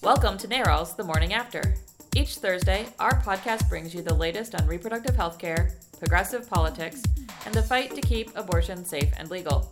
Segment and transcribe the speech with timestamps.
[0.00, 1.74] Welcome to NARAL's The Morning After.
[2.14, 7.02] Each Thursday, our podcast brings you the latest on reproductive health care, progressive politics,
[7.44, 9.68] and the fight to keep abortion safe and legal.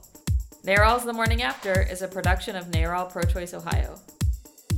[0.64, 4.00] NARAL's The Morning After is a production of NARAL Pro Choice Ohio.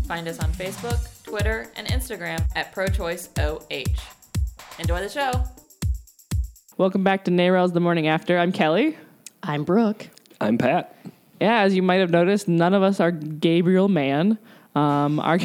[0.06, 4.00] Find us on Facebook, Twitter, and Instagram at ProChoiceOH.
[4.78, 5.32] Enjoy the show.
[6.76, 8.38] Welcome back to NARAL's The Morning After.
[8.38, 8.98] I'm Kelly.
[9.42, 10.08] I'm Brooke.
[10.42, 10.94] I'm Pat.
[11.40, 14.38] Yeah, as you might have noticed, none of us are Gabriel Mann.
[14.78, 15.34] Um, our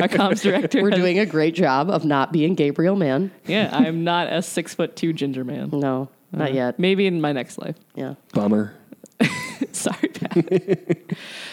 [0.00, 0.82] our comms director.
[0.82, 3.30] We're has- doing a great job of not being Gabriel Mann.
[3.46, 5.70] Yeah, I am not a six foot two ginger man.
[5.80, 6.78] No, not yet.
[6.78, 7.76] Maybe in my next life.
[7.94, 8.14] Yeah.
[8.32, 8.74] Bummer.
[9.72, 10.98] Sorry, Pat.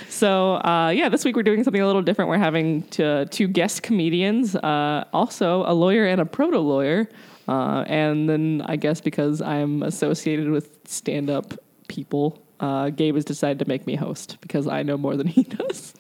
[0.10, 2.30] so uh, yeah, this week we're doing something a little different.
[2.30, 7.10] We're having to, two guest comedians, uh, also a lawyer and a proto lawyer,
[7.48, 11.54] uh, and then I guess because I'm associated with stand up
[11.90, 15.44] people, uh, Gabe has decided to make me host because I know more than he
[15.44, 15.94] does.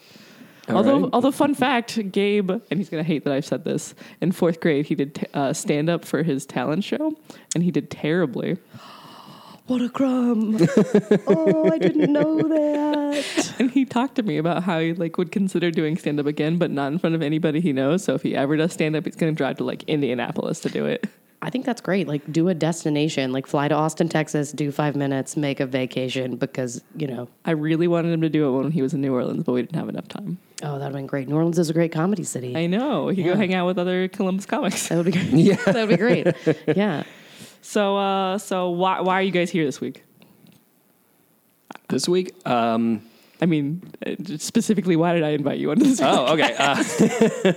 [0.69, 1.09] All although, right.
[1.13, 3.95] although fun fact, Gabe, and he's gonna hate that I've said this.
[4.21, 7.15] In fourth grade, he did t- uh, stand up for his talent show,
[7.55, 8.57] and he did terribly.
[9.67, 10.55] What a crumb.
[11.27, 13.53] oh, I didn't know that.
[13.59, 16.57] And he talked to me about how he like would consider doing stand up again,
[16.57, 18.01] but not in front of anybody he knows.
[18.01, 20.85] So if he ever does stand up, he's gonna drive to like Indianapolis to do
[20.85, 21.05] it.
[21.41, 22.07] I think that's great.
[22.07, 26.35] Like, do a destination, like fly to Austin, Texas, do five minutes, make a vacation
[26.35, 29.13] because, you know, I really wanted him to do it when he was in New
[29.13, 30.39] Orleans, but we didn't have enough time.
[30.63, 31.27] oh, that would have been great.
[31.27, 32.57] New Orleans is a great comedy city.
[32.57, 33.09] I know.
[33.09, 34.87] You could go hang out with other Columbus comics.
[34.87, 35.27] that would be great.
[35.33, 35.55] Yeah.
[35.57, 36.27] that would be great.
[36.75, 37.03] Yeah.
[37.61, 40.03] So uh so why why are you guys here this week?
[41.89, 43.01] This week, um,
[43.41, 46.01] I mean, uh, specifically, why did I invite you onto this?
[46.01, 46.55] oh, okay.
[46.57, 47.53] Uh,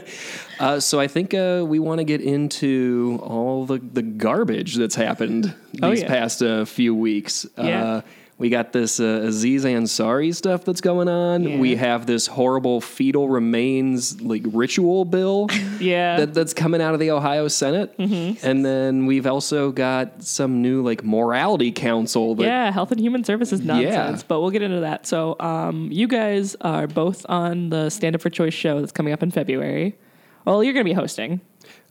[0.60, 4.94] uh, so I think uh, we want to get into all the, the garbage that's
[4.94, 6.08] happened Oh, these yeah.
[6.08, 7.46] past uh, few weeks.
[7.56, 8.02] Yeah.
[8.40, 11.44] We got this uh, Aziz Ansari stuff that's going on.
[11.44, 11.58] Yeah.
[11.58, 15.46] We have this horrible fetal remains like ritual bill
[15.78, 16.16] Yeah.
[16.20, 18.44] that, that's coming out of the Ohio Senate, Mm-hmm.
[18.46, 22.34] and then we've also got some new like morality council.
[22.34, 24.24] That, yeah, health and human services nonsense, Yeah.
[24.26, 25.06] but we'll get into that.
[25.06, 29.12] So, um, you guys are both on the Stand Up for Choice show that's coming
[29.12, 29.98] up in February.
[30.46, 31.42] Well, you're going to be hosting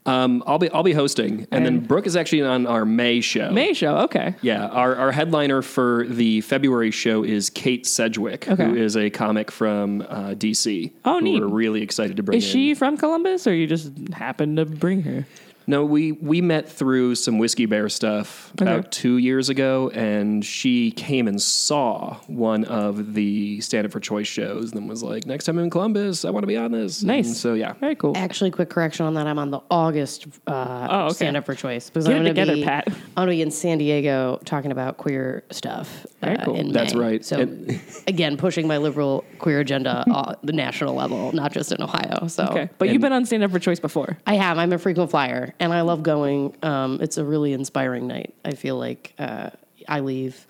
[0.06, 3.52] Um, I'll be I'll be hosting, and then Brooke is actually on our May show.
[3.52, 3.98] May show.
[4.00, 8.64] Okay, Yeah, our, our headliner for the February show is Kate Sedgwick, Okay.
[8.64, 10.92] who is a comic from uh, DC.
[11.06, 11.42] Oh, who neat.
[11.42, 12.38] We're really excited to bring.
[12.38, 15.26] is she from Columbus, or you just happened to bring her?
[15.70, 20.90] No, we we met through some Whiskey Bear stuff about two years ago, and she
[20.90, 25.28] came and saw one of the Stand Up for Choice shows, and then was like,
[25.28, 27.28] "Next time I'm in Columbus, I want to be on this." Nice.
[27.28, 28.18] And so yeah, Very cool.
[28.18, 29.28] Actually, quick correction on that.
[29.28, 31.14] I'm on the August uh, Oh, okay.
[31.14, 32.88] Stand Up for Choice because Get I'm it gonna together, be, Pat.
[32.88, 36.08] I'm going to be in San Diego talking about queer stuff.
[36.22, 36.56] Very uh, cool.
[36.56, 37.00] in That's May.
[37.00, 37.24] right.
[37.24, 41.82] So And- again, pushing my liberal queer agenda on the national level, not just in
[41.84, 42.26] Ohio.
[42.28, 44.18] So Okay, but you've been on Stand Up for Choice before.
[44.26, 44.58] I have.
[44.58, 46.56] I'm a frequent flyer, and I love going.
[46.64, 48.34] Um, it's a really inspiring night.
[48.46, 49.50] I feel like uh,
[49.88, 50.48] I leave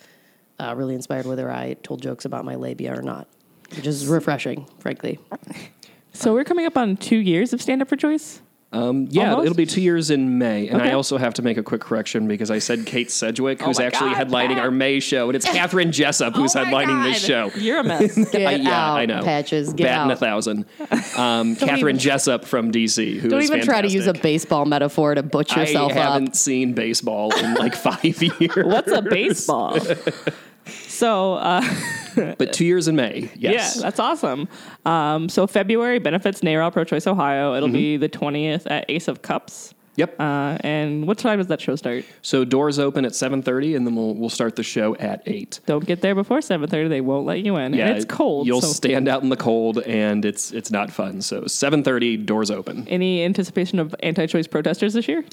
[0.59, 3.27] uh, really inspired, whether I told jokes about my labia or not,
[3.75, 5.19] which is refreshing, frankly.
[6.13, 8.41] So we're coming up on two years of Stand Up for Choice.
[8.71, 9.45] Um, yeah, Almost?
[9.47, 10.91] it'll be two years in May, and Okay.
[10.91, 13.85] I also have to make a quick correction because I said Kate Sedgwick, who's my
[13.85, 14.59] actually God, headlining Pat.
[14.59, 17.49] our May show, and it's Catherine Jessup who's Oh headlining this show.
[17.55, 18.15] You're a mess.
[18.31, 19.23] Get Uh, yeah, out, I know.
[19.23, 19.73] patches.
[19.73, 20.65] Get Bat in a thousand.
[21.17, 25.15] Um, Catherine even- Jessup from DC, who Don't even try to use a baseball metaphor
[25.15, 28.65] to butch yourself I haven't seen baseball in like five years.
[28.65, 29.77] What's a baseball?
[30.67, 31.61] so uh,
[32.37, 33.29] But two years in May.
[33.35, 33.75] Yes.
[33.77, 34.47] yeah, that's awesome.
[34.85, 37.55] Um, so February benefits NARAL Pro Choice Ohio.
[37.55, 38.01] It'll be Mm-hmm.
[38.01, 39.73] the twentieth at Ace of Cups.
[39.95, 40.15] yep.
[40.19, 42.05] Uh, and what time does that show start?
[42.21, 45.59] so doors open at seven thirty, and then we'll we'll start the show at eight.
[45.65, 46.87] Don't get there before seven thirty.
[46.89, 47.73] They won't let you in.
[47.73, 48.47] and it's cold.
[48.47, 51.21] You'll so stand out in the cold, and it's it's not fun.
[51.21, 52.87] So seven thirty, doors open.
[52.87, 55.23] any anticipation of anti-choice protesters this year?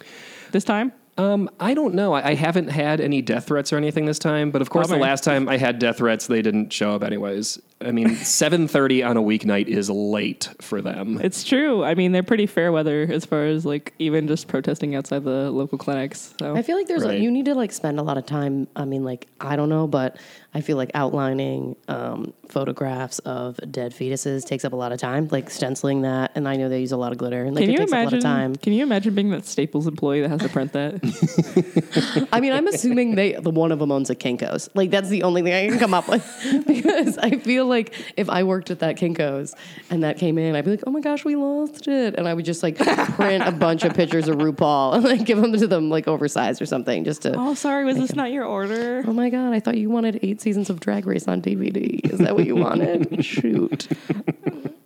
[0.53, 0.93] This time?
[1.19, 2.12] Um, I don't know.
[2.12, 4.99] I, I haven't had any death threats or anything this time, but of course, Bummer.
[4.99, 7.59] the last time I had death threats, they didn't show up anyways.
[7.79, 11.21] I mean, seven thirty on a weeknight is late for them.
[11.23, 11.84] It's true.
[11.84, 15.51] I mean, they're pretty fair weather as far as like even just protesting outside the
[15.51, 16.34] local clinics.
[16.39, 17.21] So I feel like there's Right.
[17.21, 18.67] you need to like spend a lot of time.
[18.75, 20.17] I mean, like I don't know, but
[20.55, 25.29] I feel like outlining um, photographs of dead fetuses takes up a lot of time.
[25.31, 27.69] Like stenciling that, and I know they use a lot of glitter, and like can
[27.69, 28.09] it you takes imagine?
[28.09, 28.57] a lot of time.
[28.57, 32.29] Can you imagine being that Staples employee that has to print that?
[32.33, 34.71] I mean, I'm assuming they the one of them owns a Kinkos.
[34.75, 36.25] Like that's the only thing I can come up with
[36.67, 39.54] because I feel like if I worked at that Kinkos
[39.91, 42.34] and that came in, I'd be like, oh my gosh, we lost it, and I
[42.34, 45.66] would just like print a bunch of pictures of RuPaul and like give them to
[45.66, 47.34] them like oversized or something just to.
[47.36, 49.03] oh, sorry, was this not your order?
[49.07, 49.53] Oh my god!
[49.53, 52.01] I thought you wanted eight seasons of Drag Race on DVD.
[52.13, 53.24] Is that what you wanted?
[53.24, 53.89] Shoot.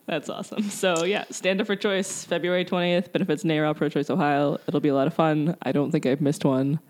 [0.06, 0.62] That's awesome.
[0.64, 3.12] So yeah, stand up for choice, February twentieth.
[3.12, 4.58] Benefits NARAL Pro Choice Ohio.
[4.66, 5.56] It'll be a lot of fun.
[5.62, 6.80] I don't think I've missed one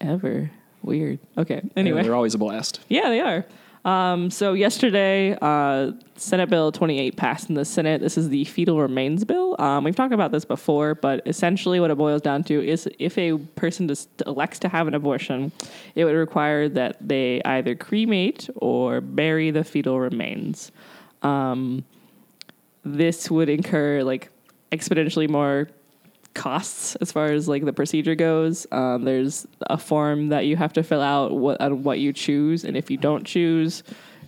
[0.00, 0.50] ever.
[0.82, 1.18] Weird.
[1.36, 1.60] Okay.
[1.76, 2.80] Anyway, they're always a blast.
[2.88, 3.44] yeah, they are.
[3.88, 8.02] Um, so yesterday, uh, Senate Bill 28 passed in the Senate.
[8.02, 9.56] This is the fetal remains bill.
[9.58, 13.16] Um, we've talked about this before, but essentially what it boils down to is if
[13.16, 13.90] a person
[14.26, 15.52] elects to have an abortion,
[15.94, 20.70] it would require that they either cremate or bury the fetal remains.
[21.22, 21.82] Um,
[22.84, 24.28] this would incur like
[24.70, 25.70] exponentially more
[26.38, 28.66] costs as far as like the procedure goes.
[28.72, 32.64] Um, there's a form that you have to fill out what on what you choose,
[32.64, 33.82] and if you don't choose,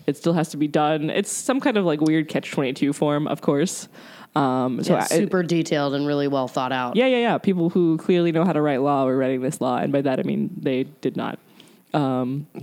[0.06, 1.08] it still has to be done.
[1.08, 3.88] It's some kind of like weird catch twenty two form, of course.
[4.36, 6.94] Um, so Yeah, I- super detailed and really well thought out.
[6.96, 7.38] yeah, yeah, yeah.
[7.38, 10.18] People who clearly know how to write law were writing this law, and by that
[10.20, 11.38] I mean they did not.
[11.92, 12.02] Yeah,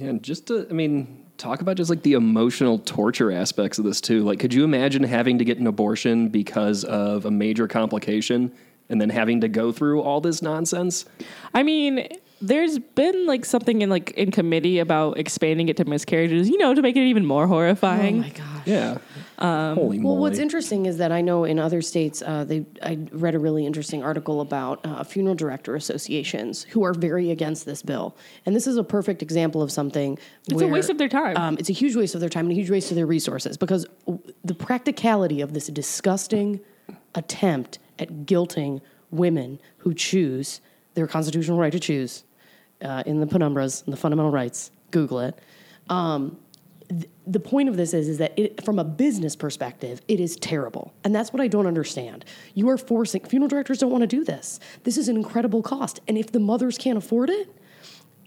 [0.10, 4.00] and just to, I mean, talk about just like the emotional torture aspects of this
[4.02, 4.24] too.
[4.24, 8.52] Like, could you imagine having to get an abortion because of a major complication
[8.90, 11.06] and then having to go through all this nonsense?
[11.54, 12.08] I mean,
[12.40, 16.74] there's been like something in like in committee about expanding it to miscarriages, you know,
[16.76, 18.18] to make it even more horrifying.
[18.20, 18.68] Oh my gosh.
[18.68, 18.98] Yeah.
[19.40, 20.20] Holy Well, moly.
[20.22, 23.66] what's interesting is that I know in other states, uh, they I read a really
[23.66, 28.68] interesting article about uh, funeral director associations who are very against this bill, and this
[28.68, 30.18] is a perfect example of something.
[30.48, 31.38] It's a waste of their time.
[31.38, 33.58] Um, it's a huge waste of their time and a huge waste of their resources
[33.58, 36.60] because w- the practicality of this disgusting
[37.16, 40.62] attempt at guilting women who choose
[40.94, 42.24] their constitutional right to choose
[42.82, 44.72] uh, in the penumbras and the fundamental rights.
[44.92, 45.38] Google it
[47.26, 50.94] the point of this is is that it, from a business perspective, it is terrible,
[51.04, 52.24] and that's what I don't understand.
[52.54, 54.60] You are forcing funeral directors don't want to do this.
[54.84, 57.50] This is an incredible cost, and if the mothers can't afford it,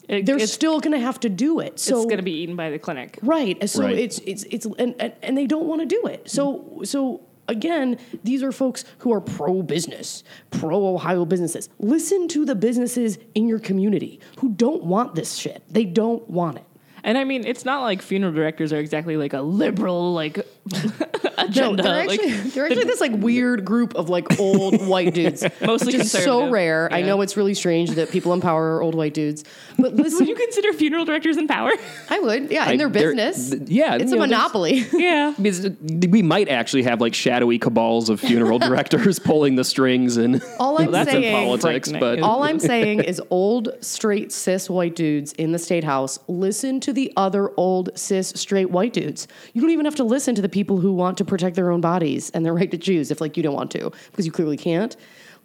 [0.09, 1.79] It- they're still going to have to do it.
[1.79, 3.19] So it's going to be eaten by the clinic.
[3.23, 3.97] right, and so Right.
[3.99, 6.29] it's it's it's and, and and they don't want to do it.
[6.29, 7.23] So so.
[7.51, 11.69] Again, these are folks who are pro business, pro Ohio businesses.
[11.81, 15.65] Listen to the businesses in your community who don't want this shit.
[15.69, 16.65] They don't want it.
[17.03, 20.47] And I mean, it's not like funeral directors are exactly like a liberal like
[21.57, 25.43] No, they're like, actually, they're actually this like weird group of like old white dudes.
[25.63, 26.53] Mostly which is so conservative.
[26.53, 26.89] rare.
[26.93, 29.43] I know it's really strange that people in power are old white dudes,
[29.79, 31.73] but listen, would you consider funeral directors in power?
[32.11, 33.51] I would, yeah, I- in their business.
[33.51, 34.87] th- yeah, it's a know, monopoly.
[34.93, 35.35] yeah.
[35.41, 35.67] Because
[36.09, 40.81] we might actually have like shadowy cabals of funeral directors pulling the strings and All
[40.81, 45.33] I'm that's in saying, politics, but all I'm saying is, old straight cis white dudes
[45.33, 49.27] in the state house listen to the other old cis straight white dudes.
[49.55, 51.81] You don't even have to listen to the people who want to protect their own
[51.81, 54.57] bodies and their right to choose if like you don't want to because you clearly
[54.57, 54.97] can't.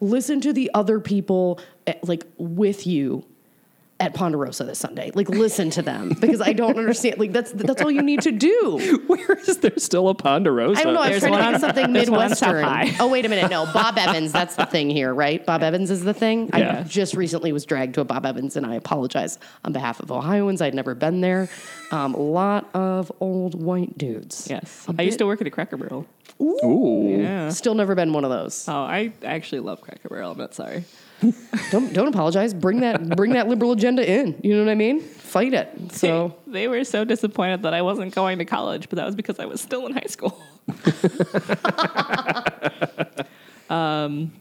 [0.01, 3.25] Listen to the other people eh, like with you
[3.99, 5.11] at Ponderosa this Sunday.
[5.13, 7.17] Like listen to them because I don't understand.
[7.17, 9.03] Like that's that's all you need to do.
[9.07, 10.81] where is there still a Ponderosa?
[10.81, 11.01] I don't know.
[11.01, 12.63] I was There's trying to think something there's one Midwestern.
[12.63, 12.95] High.
[12.99, 13.49] Oh, wait a minute.
[13.49, 14.31] No, Bob Evans.
[14.31, 15.45] That's the thing here, right?
[15.45, 16.49] Bob Evans is the thing.
[16.53, 16.79] Yeah.
[16.79, 20.11] I just recently was dragged to a Bob Evans, and I apologize on behalf of
[20.11, 20.61] Ohioans.
[20.61, 21.49] I'd never been there.
[21.91, 24.47] Um, a lot of old white dudes.
[24.49, 24.85] Yes.
[24.97, 26.05] I used to work at a Cracker Barrel.
[26.41, 27.17] Ooh.
[27.19, 27.49] Yeah.
[27.49, 28.67] Still never been one of those.
[28.67, 30.31] Oh, I actually love Cracker Barrel.
[30.31, 30.83] I'm not sorry.
[31.71, 32.53] Don't don't apologize.
[32.53, 34.39] Bring that bring that liberal agenda in.
[34.43, 35.01] You know what I mean?
[35.01, 35.91] Fight it.
[35.91, 39.39] So they were so disappointed that I wasn't going to college, but that was because
[39.39, 40.39] I was still in high school.
[43.69, 44.31] um,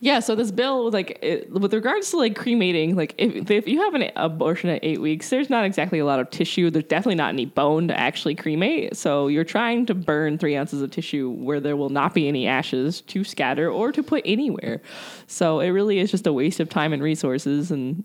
[0.00, 0.20] yeah.
[0.20, 3.82] So this bill was like, it, with regards to like cremating, like if, if you
[3.82, 6.70] have an abortion at eight weeks, there's not exactly a lot of tissue.
[6.70, 8.96] There's definitely not any bone to actually cremate.
[8.96, 12.46] So you're trying to burn three ounces of tissue where there will not be any
[12.46, 14.80] ashes to scatter or to put anywhere.
[15.26, 17.72] So it really is just a waste of time and resources.
[17.72, 18.04] And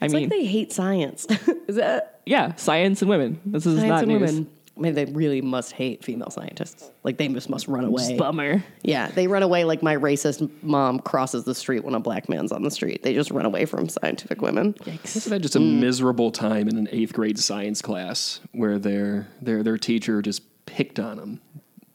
[0.00, 1.26] I it's mean, like they hate science.
[1.66, 3.40] is that yeah, science and women.
[3.44, 4.20] This is science not news.
[4.20, 4.50] women?
[4.76, 6.90] I mean, they really must hate female scientists.
[7.04, 8.16] Like they just must run away.
[8.16, 8.64] Bummer.
[8.82, 12.52] Yeah, they run away like my racist mom crosses the street when a black man's
[12.52, 13.02] on the street.
[13.02, 14.74] They just run away from scientific women.
[15.04, 15.80] Isn't that just a mm.
[15.80, 20.98] miserable time in an eighth grade science class where their their their teacher just picked
[20.98, 21.40] on them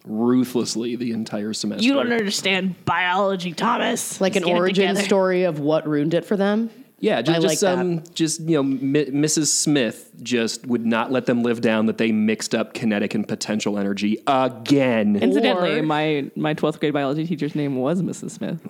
[0.06, 1.84] ruthlessly the entire semester?
[1.84, 4.22] You don't understand biology, Thomas.
[4.22, 6.70] Like an Let's get it origin story of what ruined it for them.
[7.00, 7.77] Yeah, just, I just like that.
[7.80, 9.48] um, just you know, Mi- Mrs.
[9.48, 13.77] Smith just would not let them live down that they mixed up kinetic and potential
[13.77, 15.16] energy again.
[15.16, 18.32] Incidentally, Or- my my twelfth grade biology teacher's name was Mrs.
[18.32, 18.62] Smith.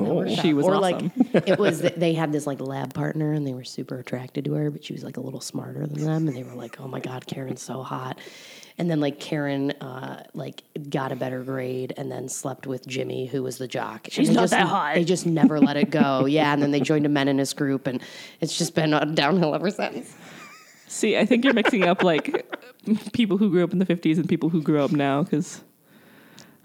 [0.42, 1.12] She was or awesome.
[1.34, 4.54] like it was they had this like lab partner and they were super attracted to
[4.56, 6.88] her, but she was like a little smarter than them, and they were like, "Oh
[6.90, 8.20] my god, Karen's so hot."
[8.80, 13.26] And then like Karen, uh, like got a better grade, and then slept with Jimmy,
[13.26, 14.08] who was the jock.
[14.12, 14.94] She's they not just, that hot.
[14.94, 16.26] They just never let it go.
[16.38, 18.02] Yeah, and then they joined a meninist group, and
[18.40, 20.16] it's just been downhill ever since.
[20.88, 22.46] See, I think you're mixing up like
[23.14, 25.62] people who grew up in the 50s and people who grew up now because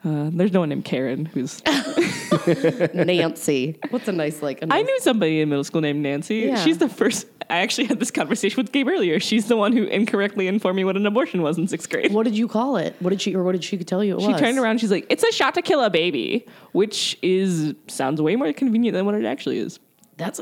[0.04, 1.62] Uh, there's no one named Karen who's.
[2.94, 3.78] Nancy.
[3.90, 4.58] What's a nice like?
[4.62, 6.36] a I nice- knew somebody in middle school named Nancy.
[6.40, 6.56] Yeah.
[6.56, 7.26] She's the first.
[7.50, 9.20] I actually had this conversation with Gabe earlier.
[9.20, 12.12] She's the one who incorrectly informed me what an abortion was in sixth grade.
[12.12, 12.96] What did you call it?
[13.00, 14.40] What did she or what did she tell you it She was?
[14.40, 14.80] turned around.
[14.80, 18.94] She's like, "It's a shot to kill a baby," which is sounds way more convenient
[18.94, 19.78] than what it actually is.
[20.16, 20.40] That's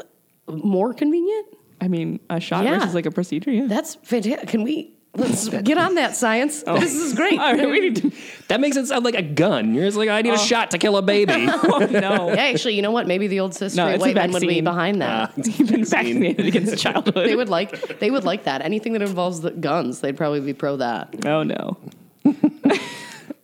[0.49, 1.47] more convenient.
[1.81, 2.79] I mean, a shot Yeah.
[2.79, 3.51] versus like a procedure.
[3.51, 3.67] Yeah.
[3.67, 4.49] That's fantastic.
[4.49, 6.63] Can we let's get on that science?
[6.63, 7.39] This is great.
[7.41, 8.13] All right, we need to.
[8.49, 9.75] That makes it sound like a gun.
[9.75, 11.33] You're just like, I need a shot to kill a baby.
[11.63, 12.29] Oh no.
[12.35, 13.07] Yeah, actually, you know what?
[13.07, 15.33] Maybe the old sister No, white men would be behind that.
[15.37, 17.27] You've been vaccinated against childhood.
[17.29, 18.63] they would like they would like that.
[18.63, 21.15] Anything that involves the guns, they'd probably be pro that.
[21.27, 21.77] Oh no.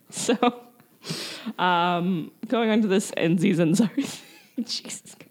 [0.09, 0.61] so,
[1.57, 4.21] um, going on to this Aziz Ansari.
[4.57, 5.23] Jesus Christ.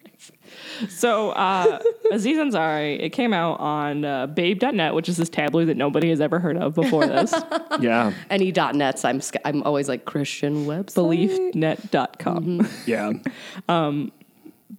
[0.88, 1.80] So, uh,
[2.12, 6.20] Aziz Ansari, it came out on uh, Babe.net, which is this tabloid that nobody has
[6.20, 7.34] ever heard of before this.
[7.80, 8.12] yeah.
[8.30, 11.52] Any .nets, I'm sc- I'm always like Christian website.
[11.52, 12.68] BeliefNet.com.
[12.86, 13.12] Yeah.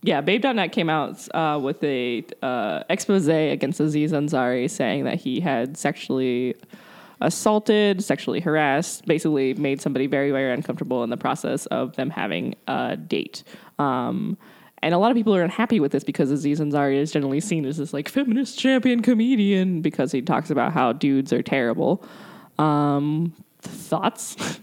[0.04, 5.40] Yeah, Babe.net came out uh, with a uh, expose against Aziz Ansari, saying that he
[5.40, 6.56] had sexually
[7.22, 12.56] assaulted, sexually harassed, basically made somebody very, very uncomfortable in the process of them having
[12.68, 13.44] a date.
[13.80, 14.38] Um,
[14.84, 17.66] and a lot of people are unhappy with this because Aziz Ansari is generally seen
[17.66, 22.04] as this like feminist champion comedian because he talks about how dudes are terrible.
[22.60, 24.60] Um, thoughts?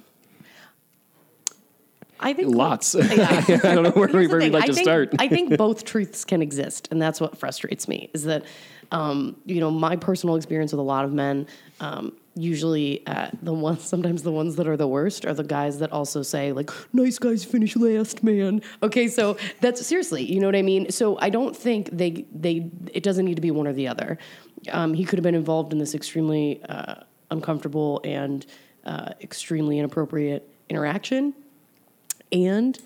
[2.21, 2.94] I think Lots.
[2.99, 3.42] Yeah.
[3.49, 5.14] I don't know where, Here's the where we'd like I to think, start.
[5.18, 8.11] I think both truths can exist, and that's what frustrates me.
[8.14, 8.44] Is that
[8.92, 11.47] um, you know my personal experience with a lot of men.
[11.80, 15.79] Um, usually, uh, the ones sometimes the ones that are the worst are the guys
[15.79, 20.49] that also say like "nice guys finish last, man." Okay, so that's seriously, you know
[20.49, 20.91] what I mean.
[20.91, 24.19] So I don't think they they it doesn't need to be one or the other.
[24.73, 26.97] Um, he could have been involved in this extremely uh,
[27.31, 28.47] uncomfortable and
[28.85, 31.35] uh, extremely inappropriate interaction
[32.33, 32.79] and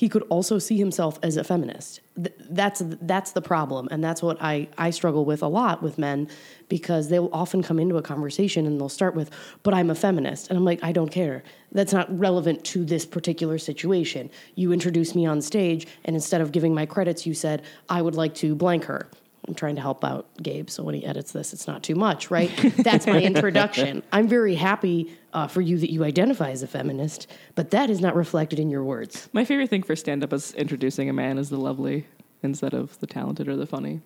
[0.00, 2.00] he could also see himself as a feminist.
[2.16, 5.98] Th- that's that's the problem, and that's what I I struggle with a lot with
[5.98, 6.26] men
[6.70, 9.30] because they'll often come into a conversation and they'll start with,
[9.62, 11.42] "But I'm a feminist," and I'm like, I don't care.
[11.72, 14.30] That's not relevant to this particular situation.
[14.54, 18.14] You introduced me on stage, and instead of giving my credits, you said I would
[18.14, 19.06] like to blank her.
[19.46, 22.30] I'm trying to help out Gabe, so when he edits this, it's not too much,
[22.30, 22.50] right?
[22.78, 24.02] That's my introduction.
[24.12, 28.00] I'm very happy uh, for you that you identify as a feminist, but that is
[28.00, 29.28] not reflected in your words.
[29.32, 32.06] My favorite thing for stand up is introducing a man as the lovely
[32.42, 34.00] instead of the talented or the funny.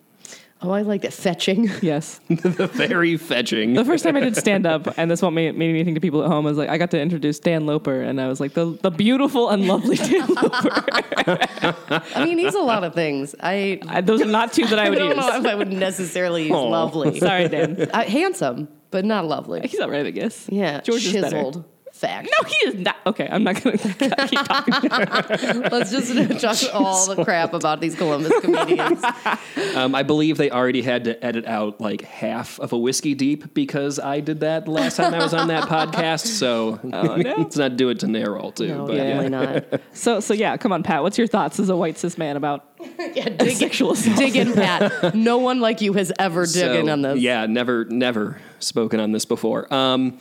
[0.62, 1.68] Oh, I like that fetching.
[1.82, 2.20] Yes.
[2.28, 3.74] The very fetching.
[3.74, 6.22] The first time I did stand up, and this won't mean, made anything to people
[6.24, 8.66] at home, was like I got to introduce Dan Loper, and I was like the
[8.80, 10.70] the beautiful and lovely Dan Loper.
[12.14, 13.34] I mean, he's a lot of things.
[13.40, 15.16] I, I- Those are not two that I I would don't use.
[15.16, 16.62] know if I would necessarily use Aw.
[16.68, 17.18] lovely.
[17.20, 17.88] Sorry, Dan.
[17.92, 19.60] Uh, handsome, but not lovely.
[19.60, 20.48] He's I guess.
[20.48, 21.64] Yeah, George is better.
[21.94, 22.28] Fact.
[22.28, 22.96] No, he is not.
[23.06, 23.78] Okay, I'm not gonna
[24.28, 24.90] keep talking.
[25.70, 26.12] Let's just
[26.64, 29.00] talk all the crap about these Columbus comedians.
[29.76, 33.54] Um, I believe they already had to edit out like half of a whiskey deep
[33.54, 36.26] because I did that last time I was on that podcast.
[36.26, 37.34] So Oh, no.
[37.38, 38.66] let's not do it to NARAL too.
[38.68, 39.80] No, but definitely not.
[39.92, 41.04] So, so yeah, come on, Pat.
[41.04, 42.64] What's your thoughts as a white cis man about
[43.14, 44.16] Yeah, dig, sexual assault?
[44.18, 45.14] dig in, Pat.
[45.14, 47.20] No one like you has ever So, dug in on this.
[47.20, 49.72] Yeah, never, never spoken on this before.
[49.72, 50.18] Um,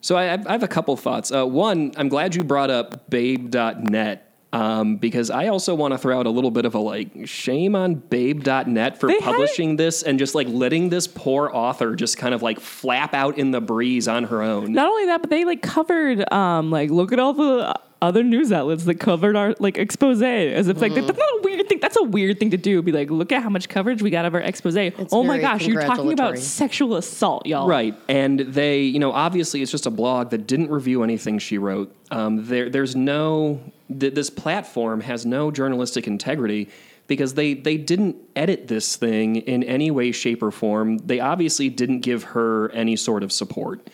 [0.00, 1.32] so I, I have a couple thoughts.
[1.32, 6.18] Uh, one, I'm glad you brought up Babe.net um, because I also want to throw
[6.18, 10.18] out a little bit of a like shame on Babe.net for They publishing this and
[10.18, 14.08] just like letting this poor author just kind of like flap out in the breeze
[14.08, 14.72] on her own.
[14.72, 18.52] Not only that, but they like covered, um, like look at all the other news
[18.52, 21.06] outlets that covered our like expose as if like Mm-hmm.
[21.06, 21.78] that's not a weird thing.
[21.80, 22.80] That's a weird thing to do.
[22.82, 24.76] Be like, look at how much coverage we got of our expose.
[25.12, 27.68] oh my gosh, you're talking about sexual assault, y'all.
[27.68, 31.58] Right, and they, you know, obviously it's just a blog that didn't review anything she
[31.58, 31.94] wrote.
[32.10, 33.60] Um, there, there's no,
[33.98, 36.68] th- this platform has no journalistic integrity
[37.06, 40.98] because they they didn't edit this thing in any way, shape, or form.
[40.98, 43.86] They obviously didn't give her any sort of support.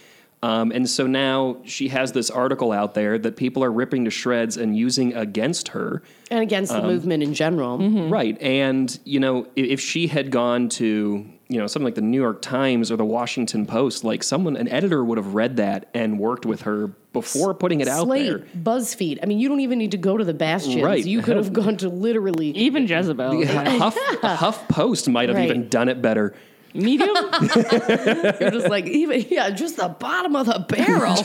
[0.45, 4.11] Um, and so now she has this article out there that people are ripping to
[4.11, 6.03] shreds and using against her.
[6.31, 7.79] And against Um, the movement in general.
[7.79, 8.11] Mm-hmm.
[8.13, 8.37] Right.
[8.43, 12.21] And, you know, i- if she had gone to, you know, something like the New
[12.21, 16.19] York Times or the Washington Post, like someone, an editor would have read that and
[16.19, 18.41] worked with her before putting it out there.
[18.61, 19.21] BuzzFeed.
[19.23, 20.83] I mean, you don't even need to go to the bastions.
[20.83, 21.05] Right.
[21.07, 22.49] You could have gone to literally.
[22.51, 23.47] Even Jezebel.
[23.47, 25.49] Huff, Huff Post might have Right.
[25.49, 26.35] even done it better.
[26.75, 27.11] Medium?
[27.41, 31.17] You're just like even yeah, just the bottom of the barrel.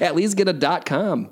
[0.02, 1.30] At least get a dot com.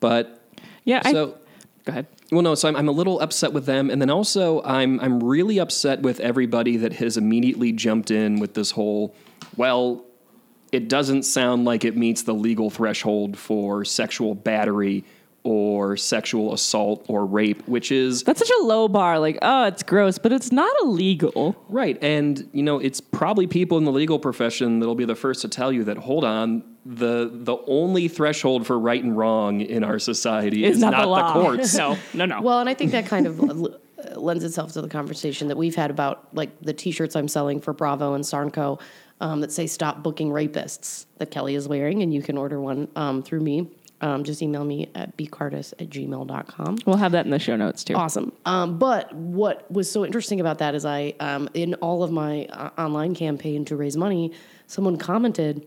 [0.00, 0.40] But
[0.84, 1.02] Yeah.
[1.04, 1.38] I, so.
[1.84, 2.06] go ahead.
[2.30, 2.54] Well, no.
[2.54, 6.02] So I'm, I'm a little upset with them, and then also I'm I'm really upset
[6.02, 9.14] with everybody that has immediately jumped in with this whole.
[9.56, 10.04] Well,
[10.72, 15.04] it doesn't sound like it meets the legal threshold for sexual battery
[15.46, 19.18] or sexual assault or rape, which is That's such a low bar.
[19.20, 21.56] Like, oh, it's gross, but it's not illegal.
[21.68, 21.96] right.
[22.02, 25.48] And you know, it's probably people in the legal profession that'll be the first to
[25.48, 29.98] tell you that hold on, the the only threshold for right and wrong in our
[29.98, 31.32] society It's is not, not, the law.
[31.32, 31.74] courts.
[31.74, 32.42] no, no, no.
[32.42, 33.38] Well, and I think that kind of
[34.14, 37.72] lends itself to the conversation that we've had about like the T-shirts I'm selling for
[37.72, 38.80] Bravo and Sarnco
[39.20, 42.88] um, that say "Stop booking rapists" that Kelly is wearing, and you can order one
[42.96, 43.70] um, through me.
[44.02, 46.78] Um, just email me at bcardis at gmail.com.
[46.84, 47.94] we'll have that in the show notes too.
[47.94, 48.30] Awesome.
[48.44, 52.44] Um, but what was so interesting about that is I, um, in all of my
[52.46, 54.32] uh, online campaign to raise money,
[54.66, 55.66] someone commented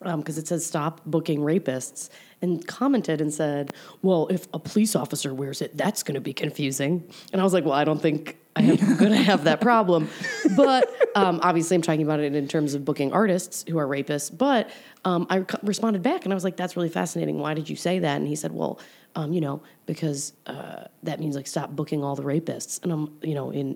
[0.00, 2.08] because it says stop booking rapists
[2.40, 3.72] and commented and said,
[4.02, 7.52] "Well, if a police officer wears it, that's going to be confusing." And I was
[7.52, 10.08] like, "Well, I don't think I'm going to have that problem."
[10.56, 14.36] But um, obviously, I'm talking about it in terms of booking artists who are rapists.
[14.36, 14.70] But
[15.04, 17.38] um, I responded back and I was like, "That's really fascinating.
[17.38, 18.80] Why did you say that?" And he said, "Well."
[19.16, 23.18] Um, you know, because uh, that means like stop booking all the rapists, and I'm,
[23.22, 23.74] you know, in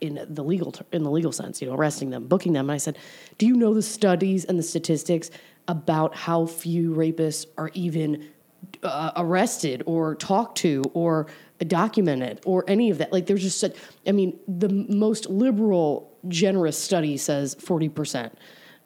[0.00, 2.70] in the legal ter- in the legal sense, you know, arresting them, booking them.
[2.70, 2.98] And I said,
[3.38, 5.30] "Do you know the studies and the statistics
[5.68, 8.28] about how few rapists are even
[8.82, 11.26] uh, arrested or talked to or
[11.68, 13.12] documented or any of that?
[13.12, 13.76] Like, there's just such.
[14.06, 18.36] I mean, the most liberal, generous study says forty percent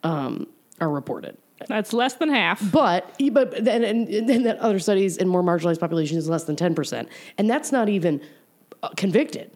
[0.02, 0.46] um,
[0.80, 2.62] are reported." That's less than half.
[2.70, 6.44] But but then and, and then that other studies in more marginalized populations is less
[6.44, 8.20] than ten percent, and that's not even
[8.82, 9.50] uh, convicted.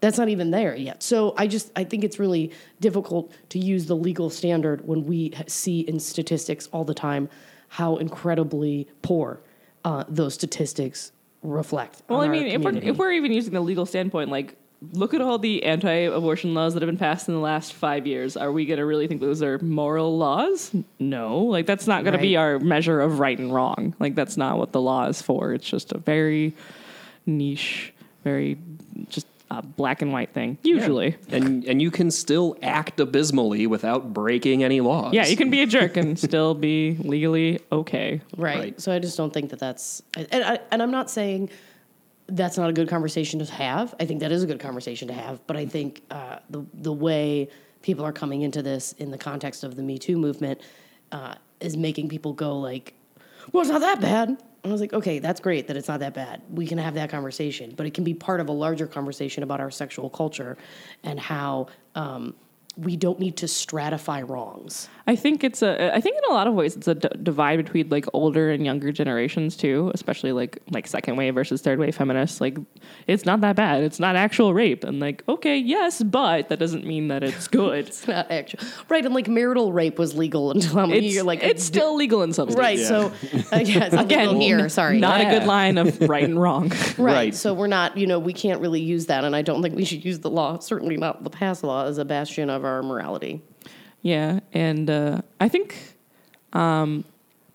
[0.00, 1.02] That's not even there yet.
[1.02, 5.32] So I just I think it's really difficult to use the legal standard when we
[5.46, 7.28] see in statistics all the time
[7.68, 9.40] how incredibly poor
[9.84, 11.12] uh, those statistics
[11.46, 12.02] reflect.
[12.08, 14.56] Well, I mean, if we're, if we're even using the legal standpoint, like,
[14.92, 18.36] look at all the anti-abortion laws that have been passed in the last five years.
[18.36, 20.70] Are we going to really think those are moral laws?
[20.98, 23.94] No, like that's not going to be our measure of right and wrong.
[23.98, 25.54] Like that's not what the law is for.
[25.54, 26.54] It's just a very
[27.24, 28.58] niche, very
[29.08, 30.58] just a black and white thing.
[30.62, 35.14] Usually, And and you can still act abysmally without breaking any laws.
[35.14, 38.20] yeah, you can be a jerk and still be legally okay.
[38.36, 38.58] Right.
[38.58, 38.80] Right.
[38.80, 41.50] So I just don't think that that's, and, I, and I'm not saying
[42.28, 43.94] that's not a good conversation to have.
[44.00, 45.46] I think that is a good conversation to have.
[45.46, 47.48] But I think uh, the the way
[47.82, 50.60] people are coming into this in the context of the Me Too movement
[51.12, 52.94] uh, is making people go like,
[53.52, 56.14] "Well, it's not that bad." I was like, "Okay, that's great that it's not that
[56.14, 56.42] bad.
[56.50, 59.60] We can have that conversation, but it can be part of a larger conversation about
[59.60, 60.56] our sexual culture
[61.02, 62.34] and how." Um,
[62.76, 64.88] we don't need to stratify wrongs.
[65.08, 65.94] I think it's a.
[65.94, 68.64] I think in a lot of ways it's a d- divide between like older and
[68.64, 72.40] younger generations too, especially like like second wave versus third wave feminists.
[72.40, 72.58] Like,
[73.06, 73.84] it's not that bad.
[73.84, 77.86] It's not actual rape, and like, okay, yes, but that doesn't mean that it's good.
[77.86, 79.04] It's not actual, right?
[79.04, 81.24] And like marital rape was legal until how many it's years?
[81.24, 82.60] Like it's still legal in some states.
[82.60, 82.78] right.
[82.80, 83.12] So
[83.52, 84.68] uh, yeah, again Again, here.
[84.68, 86.68] Sorry, not a good line of right and wrong.
[86.98, 86.98] right.
[86.98, 87.34] Right.
[87.34, 87.96] So we're not.
[87.96, 90.30] You know, we can't really use that, and I don't think we should use the
[90.30, 90.58] law.
[90.58, 93.42] Certainly not the past law as a bastion of our morality.
[94.02, 95.76] Yeah, and uh, I think
[96.52, 97.04] um,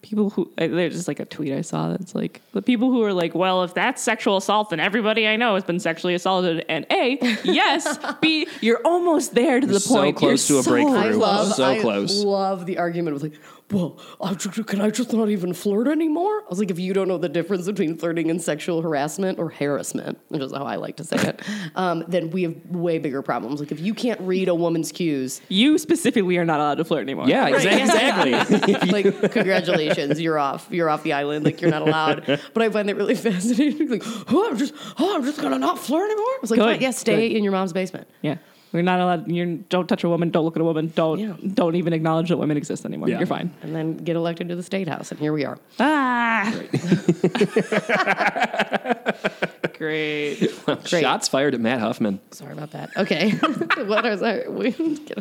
[0.01, 3.03] people who uh, there's just like a tweet I saw that's like the people who
[3.03, 6.65] are like, well, if that's sexual assault, then everybody I know has been sexually assaulted.
[6.67, 10.17] And a, yes, b, you're almost there to the so point.
[10.17, 10.97] close You're to a breakthrough.
[10.97, 11.53] I love.
[11.53, 12.23] So I close.
[12.23, 13.33] love the argument of like,
[13.71, 16.41] well, I ju- can I just not even flirt anymore?
[16.41, 19.49] I was like, if you don't know the difference between flirting and sexual harassment or
[19.49, 21.41] harassment, which is how I like to say it,
[21.75, 23.59] um, then we have way bigger problems.
[23.59, 27.03] Like if you can't read a woman's cues, You specifically are not allowed to flirt
[27.03, 27.27] anymore.
[27.27, 28.33] Yeah, exactly.
[28.33, 28.91] exactly.
[29.11, 30.67] like congratulations, you're off.
[30.69, 31.45] You're off the island.
[31.45, 32.25] Like you're not allowed.
[32.53, 33.89] But I find that really fascinating.
[33.89, 36.25] Like, oh, I'm just, oh, I'm just gonna not flirt anymore.
[36.25, 36.81] I was like, Good.
[36.81, 38.07] Yeah, stay in your mom's basement.
[38.21, 38.37] yeah.
[38.73, 39.29] We're not allowed.
[39.29, 40.29] You don't touch a woman.
[40.29, 40.91] Don't look at a woman.
[40.95, 41.33] Don't Yeah.
[41.53, 43.09] don't even acknowledge that women exist anymore.
[43.09, 43.17] Yeah.
[43.17, 43.51] You're fine.
[43.61, 45.57] And then get elected to the state house, and here we are.
[45.79, 46.71] Ah, great.
[49.77, 50.51] Great.
[50.85, 52.19] Shots fired at Matt Huffman.
[52.31, 52.91] Sorry about that.
[52.97, 53.31] Okay,
[53.85, 54.47] what was I?
[54.47, 55.17] We, get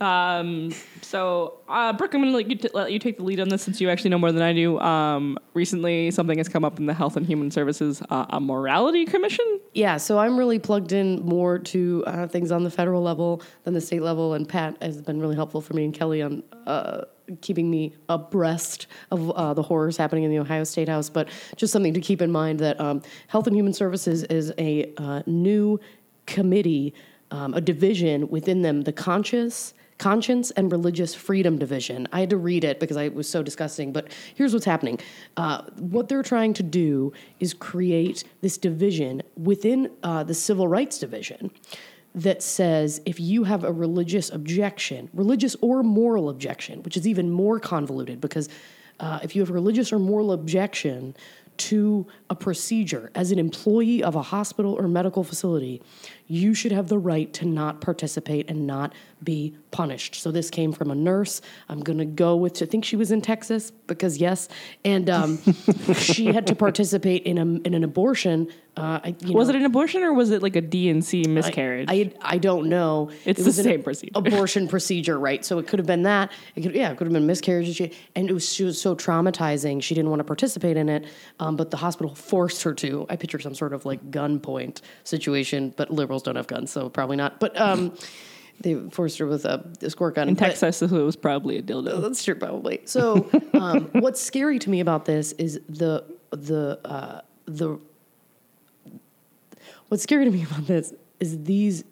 [0.00, 3.80] Um, so, uh, Brooke, I'm going to let you, take the lead on this since
[3.80, 4.78] you actually know more than I do.
[4.80, 9.04] Um, recently, something has come up in the Health and Human Services, uh, a morality
[9.04, 9.60] commission.
[9.74, 13.74] Yeah, so I'm really plugged in more to uh, things on the federal level than
[13.74, 17.02] the state level, and Pat has been really helpful for me and Kelly on uh,
[17.40, 21.08] keeping me abreast of uh, the horrors happening in the Ohio State House.
[21.08, 24.92] But just something to keep in mind that um, Health and Human Services is a
[24.96, 25.80] uh, new
[26.26, 26.94] committee,
[27.30, 29.74] um, a division within them, the conscious.
[29.98, 32.06] Conscience and Religious Freedom Division.
[32.12, 34.98] I had to read it because I, it was so disgusting, but here's what's happening.
[35.36, 40.98] Uh, what they're trying to do is create this division within uh, the Civil Rights
[40.98, 41.50] Division
[42.14, 47.30] that says if you have a religious objection, religious or moral objection, which is even
[47.30, 48.48] more convoluted because
[49.00, 51.14] uh, if you have a religious or moral objection
[51.58, 55.82] to a procedure as an employee of a hospital or medical facility,
[56.26, 60.14] you should have the right to not participate and not be punished.
[60.16, 61.40] So this came from a nurse.
[61.68, 64.48] I'm going to go with, I think she was in Texas because yes,
[64.84, 65.38] and um,
[65.94, 68.48] she had to participate in a in an abortion.
[68.76, 71.88] Uh, I, Was know, it an abortion or was it like a D&C miscarriage?
[71.90, 73.10] I, I don't know.
[73.24, 74.12] It's It the same procedure.
[74.16, 75.42] Abortion procedure, right?
[75.42, 76.30] So it could have been that.
[76.56, 79.82] It could, yeah, it could have been miscarriage, and it was she was so traumatizing.
[79.82, 81.06] She didn't want to participate in it,
[81.40, 83.06] um, but the hospital forced her to.
[83.08, 87.16] I picture some sort of like gunpoint situation, but liberals don't have guns, so probably
[87.16, 87.38] not.
[87.40, 87.94] But um,
[88.60, 91.62] they forced her with a, a squirt gun in But- Texas, it was probably a
[91.62, 92.00] dildo.
[92.02, 92.80] that's true, probably.
[92.86, 97.78] So, um, what's scary to me about this is the the uh, the.
[99.88, 101.84] What's scary to me about this is these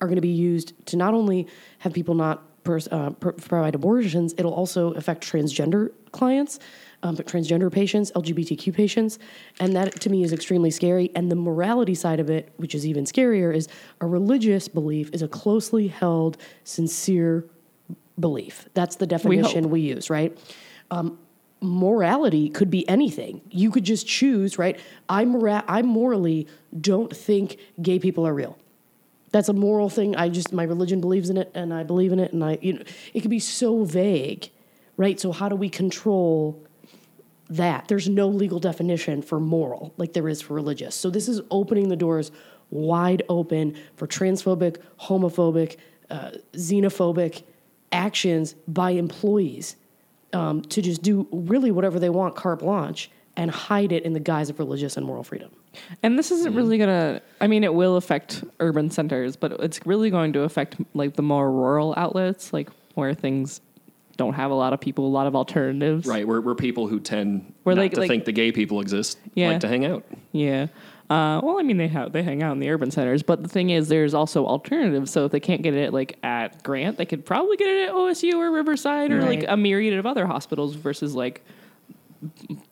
[0.00, 1.48] are going to be used to not only
[1.80, 6.60] have people not pers- uh, pr- provide abortions, it'll also affect transgender clients,
[7.04, 9.18] um, but transgender patients, LGBTQ patients,
[9.60, 11.10] and that to me is extremely scary.
[11.14, 13.68] And the morality side of it, which is even scarier, is
[14.00, 17.44] a religious belief is a closely held, sincere
[18.18, 18.68] belief.
[18.72, 20.36] That's the definition we, use, right?
[20.90, 21.18] Um,
[21.60, 23.42] morality could be anything.
[23.50, 24.80] You could just choose, right?
[25.08, 26.48] I mora- I morally
[26.80, 28.56] don't think gay people are real.
[29.30, 30.16] That's a moral thing.
[30.16, 32.74] I just my religion believes in it, and I believe in it, and I you
[32.74, 34.48] know it could be so vague,
[34.96, 35.20] right?
[35.20, 36.64] So how do we control
[37.48, 37.88] that?
[37.88, 40.94] There's no legal definition for moral like there is for religious.
[40.94, 42.30] So this is opening the doors
[42.70, 45.76] wide open for transphobic, homophobic,
[46.10, 47.44] uh, xenophobic
[47.92, 49.76] actions by employees
[50.32, 54.20] um, to just do really whatever they want, carte blanche, and hide it in the
[54.20, 55.50] guise of religious and moral freedom.
[56.02, 57.20] And this isn't really gonna.
[57.40, 61.22] I mean, it will affect urban centers, but it's really going to affect like the
[61.22, 63.60] more rural outlets, like where things
[64.16, 66.06] don't have a lot of people, a lot of alternatives.
[66.06, 68.80] Right, we're, we're people who tend We're not like- to like- think the gay people
[68.80, 69.48] exist, Yeah.
[69.50, 70.04] like to hang out.
[70.32, 70.68] Yeah.
[71.10, 73.48] Uh, well, I mean, they have they hang out in the urban centers, but the
[73.48, 75.10] thing is, there's also alternatives.
[75.10, 77.94] So if they can't get it like at Grant, they could probably get it at
[77.94, 81.42] OSU or Riverside or like a myriad of other hospitals versus like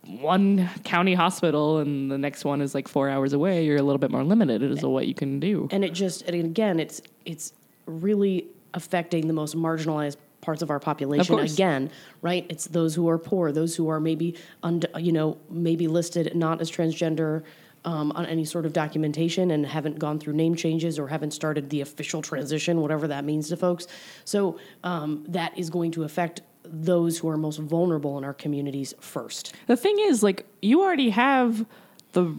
[0.07, 3.65] one county hospital and the next one is like four hours away.
[3.67, 5.69] You're a little bit more limited as to what you can do.
[5.71, 7.53] and it just and again it's it's
[7.87, 11.55] really affecting the most marginalized parts of our population course.
[11.55, 12.45] again right?
[12.51, 16.61] It's those who are poor those who are maybe und- you know maybe listed not
[16.61, 17.43] as transgender
[17.85, 21.71] um, on any sort of documentation and haven't gone through name changes or haven't started
[21.71, 23.87] the official transition whatever that means to folks.
[24.25, 28.95] So um, that is going to affect those who are most vulnerable in our communities
[29.01, 29.55] first.
[29.67, 31.67] The thing is, like, you already have
[32.13, 32.35] the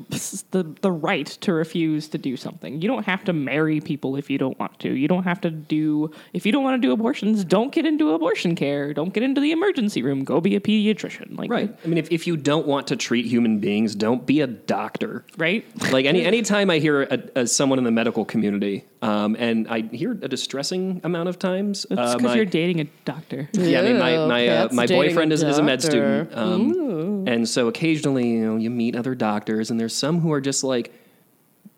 [0.51, 2.81] the the right to refuse to do something.
[2.81, 4.93] You don't have to marry people if you don't want to.
[4.93, 7.43] You don't have to do if you don't want to do abortions.
[7.43, 8.93] Don't get into abortion care.
[8.93, 10.23] Don't get into the emergency room.
[10.23, 11.37] Go be a pediatrician.
[11.37, 11.75] Like, Right.
[11.83, 15.25] I mean, if, if you don't want to treat human beings, don't be a doctor.
[15.37, 15.65] right.
[15.91, 19.81] Like any anytime I hear a, a, someone in the medical community, um, and I
[19.81, 23.49] hear a distressing amount of times, That's uh, because my- you're dating a doctor.
[23.53, 26.29] Yeah, I mean, my my, uh, my dating a boyfriend is, is a med student,
[26.33, 30.41] um, and so occasionally, you know, you meet other doctors, and there's some who are
[30.41, 30.93] just like,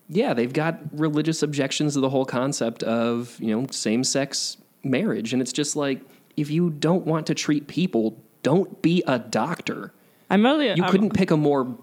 [0.07, 5.33] yeah, they've got religious objections to the whole concept of you know same sex marriage,
[5.33, 6.01] and it's just like
[6.37, 9.91] if you don't want to treat people, don't be a doctor.
[10.29, 10.67] I'm really.
[10.67, 11.75] You I'm- couldn't pick a more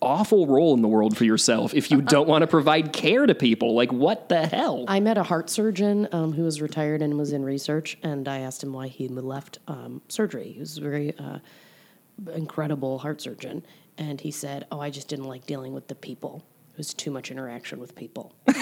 [0.00, 3.34] awful role in the world for yourself if you don't want to provide care to
[3.34, 3.74] people.
[3.74, 4.84] Like, what the hell?
[4.88, 8.40] I met a heart surgeon um, who was retired and was in research, and I
[8.40, 10.52] asked him why he left um, surgery.
[10.52, 11.38] He was a very uh,
[12.34, 13.64] incredible heart surgeon,
[13.98, 16.44] and he said, "Oh, I just didn't like dealing with the people.
[16.72, 18.56] It was too much interaction with people." and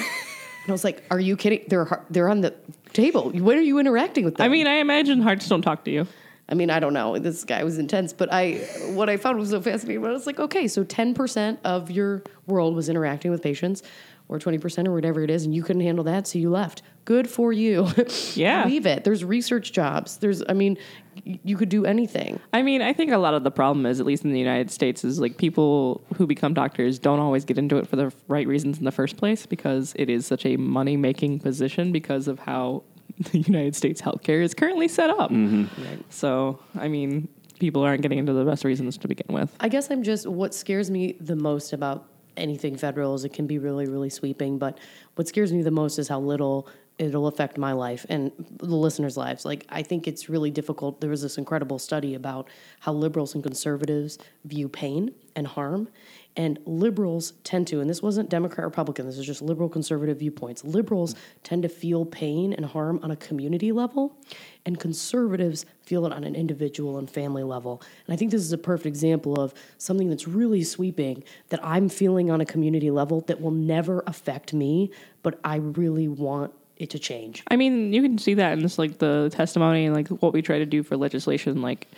[0.69, 1.65] I was like, "Are you kidding?
[1.69, 2.55] They're they're on the
[2.93, 3.31] table.
[3.31, 6.07] When are you interacting with them?" I mean, I imagine hearts don't talk to you.
[6.49, 7.19] I mean, I don't know.
[7.19, 8.55] This guy was intense, but I
[8.95, 10.03] what I found was so fascinating.
[10.03, 13.83] But I was like, okay, so ten percent of your world was interacting with patients,
[14.29, 16.83] or twenty percent, or whatever it is, and you couldn't handle that, so you left.
[17.05, 17.89] Good for you.
[18.35, 18.65] Yeah.
[18.67, 19.03] leave it.
[19.05, 20.19] There's research jobs.
[20.19, 20.79] There's, I mean,
[21.27, 22.39] y- you could do anything.
[22.53, 24.71] I mean, I think a lot of the problem is, at least in the United
[24.71, 28.47] States, is like people who become doctors don't always get into it for the right
[28.47, 32.39] reasons in the first place because it is such a money making position because of
[32.41, 32.85] how
[33.33, 35.31] the United States healthcare is currently set up.
[35.31, 36.01] Mm-hmm.
[36.11, 39.55] So, I mean, people aren't getting into the best reasons to begin with.
[39.61, 43.47] I guess I'm just what scares me the most about anything federal is it can
[43.47, 44.59] be really, really sweeping.
[44.59, 44.79] But
[45.15, 49.17] what scares me the most is how little it'll affect my life and the listeners'
[49.17, 49.45] lives.
[49.45, 51.01] Like, I think it's really difficult.
[51.01, 52.49] There was this incredible study about
[52.81, 55.89] how liberals and conservatives view pain and harm.
[56.35, 60.65] And liberals tend to, and this wasn't Democrat, Republican, this is just liberal conservative viewpoints.
[60.65, 64.17] Liberals tend to feel pain and harm on a community level,
[64.65, 67.83] and conservatives feel it on an individual and family level.
[68.07, 71.91] And I think this is a perfect example of something that's really sweeping that I'm
[71.91, 74.91] feeling on a community level that will never affect me,
[75.23, 77.43] but I really want it to change.
[77.49, 80.41] I mean, you can see that in this like the testimony and like what we
[80.41, 81.61] try to do for legislation.
[81.61, 81.89] Like,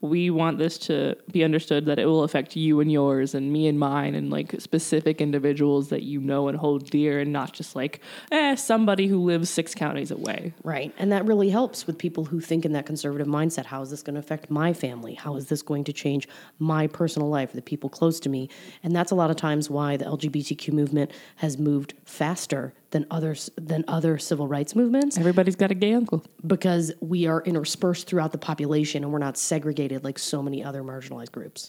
[0.00, 3.66] we want this to be understood that it will affect you and yours and me
[3.66, 7.74] and mine and like specific individuals that you know and hold dear and not just
[7.74, 10.52] like eh somebody who lives six counties away.
[10.62, 10.92] Right.
[10.98, 13.66] And that really helps with people who think in that conservative mindset.
[13.66, 15.14] How is this going to affect my family?
[15.14, 16.28] How is this going to change
[16.58, 18.48] my personal life, the people close to me?
[18.82, 23.50] And that's a lot of times why the LGBTQ movement has moved faster than others
[23.56, 26.24] than other civil rights movements Everybody's got a gay uncle.
[26.46, 30.82] because we are interspersed throughout the population and we're not segregated like so many other
[30.82, 31.68] marginalized groups.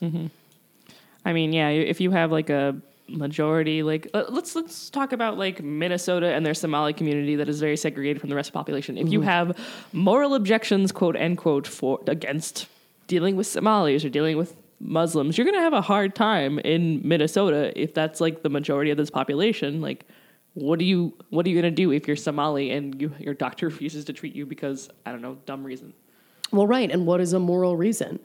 [1.25, 2.75] I mean, yeah, if you have like a
[3.07, 7.59] majority, like uh, let's let's talk about like Minnesota and their Somali community that is
[7.59, 8.97] very segregated from the rest of the population.
[8.97, 9.57] If you have
[9.93, 12.67] moral objections, quote unquote, for against
[13.07, 17.73] dealing with Somalis or dealing with Muslims, you're gonna have a hard time in Minnesota
[17.75, 19.81] if that's like the majority of this population.
[19.81, 20.05] Like,
[20.55, 23.67] what do you what are you gonna do if you're Somali and you, your doctor
[23.69, 25.93] refuses to treat you because I don't know dumb reason?
[26.51, 26.89] Well, right.
[26.89, 28.19] And what is a moral reason?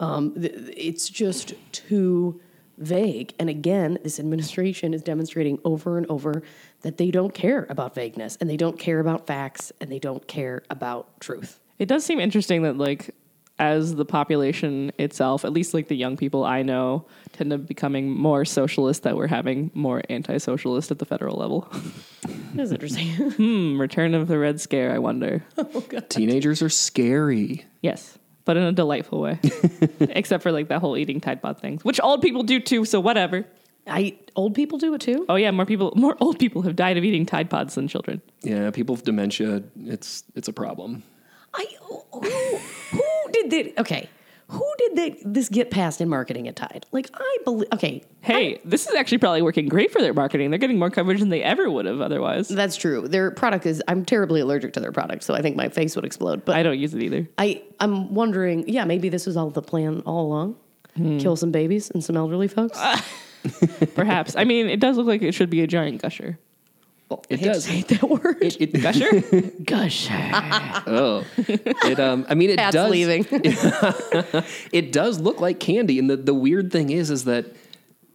[0.00, 2.40] Um, th- it's just too
[2.78, 3.34] vague.
[3.38, 6.42] And again, this administration is demonstrating over and over
[6.82, 10.26] that they don't care about vagueness and they don't care about facts and they don't
[10.28, 11.60] care about truth.
[11.78, 13.14] It does seem interesting that like
[13.58, 18.10] as the population itself, at least like the young people I know, tend to becoming
[18.10, 21.68] more socialist, that we're having more anti-socialist at the federal level.
[22.54, 23.08] That's interesting.
[23.10, 24.92] hmm, return of the Red Scare.
[24.92, 25.44] I wonder.
[25.56, 26.08] Oh, God.
[26.08, 27.66] Teenagers are scary.
[27.82, 29.38] Yes, but in a delightful way,
[30.00, 32.84] except for like that whole eating Tide Pod thing, which old people do too.
[32.84, 33.44] So whatever.
[33.86, 35.24] I old people do it too.
[35.28, 38.20] Oh yeah, more people, more old people have died of eating Tide Pods than children.
[38.42, 41.02] Yeah, people with dementia, it's it's a problem.
[41.54, 42.32] I who, who did
[43.62, 43.80] that?
[43.80, 44.08] Okay,
[44.48, 46.86] who did that, this get past in marketing at Tide?
[46.92, 47.68] Like I believe.
[47.74, 50.50] Okay, Hey, this is actually probably working great for their marketing.
[50.50, 52.48] They're getting more coverage than they ever would have otherwise.
[52.48, 53.06] that's true.
[53.08, 53.82] Their product is.
[53.88, 56.44] I'm terribly allergic to their product, so I think my face would explode.
[56.44, 57.28] But I don't use it either.
[57.38, 58.68] I I'm wondering.
[58.68, 60.56] Yeah, maybe this was all the plan all along.
[60.96, 61.18] Hmm.
[61.18, 62.80] Kill some babies and some elderly folks.
[63.94, 64.34] Perhaps.
[64.36, 66.38] I mean, it does look like it should be a giant gusher.
[67.10, 67.64] It I hate does.
[67.64, 68.36] say that word.
[68.42, 69.20] It, it, Gusher?
[69.64, 70.30] Gusher.
[70.86, 72.26] oh, it um.
[72.28, 72.90] I mean, it Pat's does.
[72.90, 73.26] leaving.
[74.72, 77.46] It does look like candy, and the the weird thing is, is that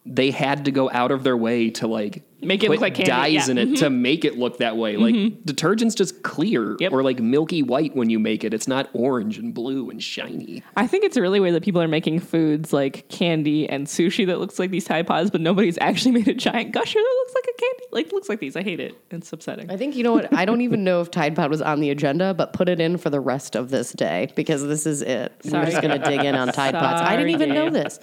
[0.06, 2.96] they had to go out of their way to like Make it put look like
[2.96, 3.42] candy, dyes yeah.
[3.44, 3.58] Mm-hmm.
[3.58, 4.98] in it to make it look that way.
[4.98, 6.92] Like detergent's just clear Yep.
[6.92, 8.54] or like milky white when you make it.
[8.54, 10.62] It's not orange and blue and shiny.
[10.76, 14.40] I think it's really weird that people are making foods like candy and sushi that
[14.40, 17.46] looks like these Tide Pods, but nobody's actually made a giant gusher that looks like
[17.46, 17.86] a candy.
[17.94, 18.58] Like looks like these.
[18.58, 18.98] I hate it.
[19.10, 19.72] It's upsetting.
[19.72, 20.34] I think you know what?
[20.34, 22.98] I don't even know if Tide Pod was on the agenda, but put it in
[22.98, 25.32] for the rest of this day because this is it.
[25.46, 27.02] We're just going to dig in on Tide Pods.
[27.02, 28.02] I didn't even know this.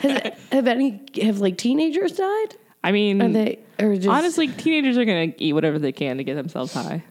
[0.00, 2.56] Has, have any have like teenagers died?
[2.84, 6.24] I mean, Are they or just honestly, teenagers are gonna eat whatever they can to
[6.24, 7.04] get themselves high.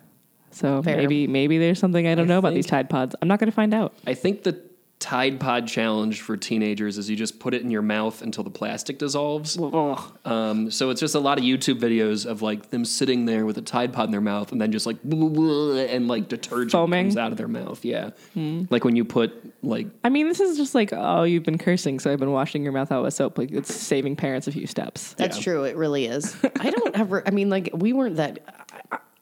[0.52, 0.98] So Fair.
[0.98, 3.16] maybe maybe there's something I don't know about these Tide Pods.
[3.22, 3.94] I'm not gonna find out.
[4.06, 4.62] I think the
[5.02, 8.52] Tide Pod challenge for teenagers is you just put it in your mouth until the
[8.52, 9.58] plastic dissolves.
[10.24, 13.58] Um, so it's just a lot of YouTube videos of like them sitting there with
[13.58, 17.06] a Tide Pod in their mouth and then just like and like detergent Foaming?
[17.06, 17.84] comes out of their mouth.
[17.84, 18.12] Yeah,
[18.70, 19.34] like when you put
[19.64, 22.64] like I mean, this is just like, oh, you've been cursing, so I've been washing
[22.64, 23.38] your mouth out with soap.
[23.40, 25.14] Like it's saving parents a few steps.
[25.16, 25.44] That's Yeah.
[25.44, 25.64] true.
[25.64, 26.36] It really is.
[26.60, 27.28] I don't ever.
[27.28, 28.40] I mean, like we weren't that.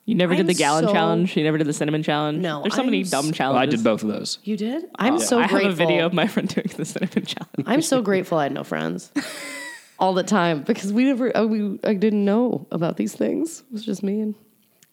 [0.09, 1.37] You never did I'm the gallon so- challenge.
[1.37, 2.39] You never did the cinnamon challenge.
[2.41, 4.39] No, there's so many I'm s- dumb oh, I did both of those.
[4.43, 4.85] You did.
[4.95, 5.71] I'm so I have grateful.
[5.71, 7.63] a video of my friend doing the cinnamon challenge.
[7.67, 9.11] I'm so grateful I had no friends
[9.99, 11.35] all the time because we never.
[11.37, 13.59] uh, We I didn't know about these things.
[13.59, 14.35] It was just me and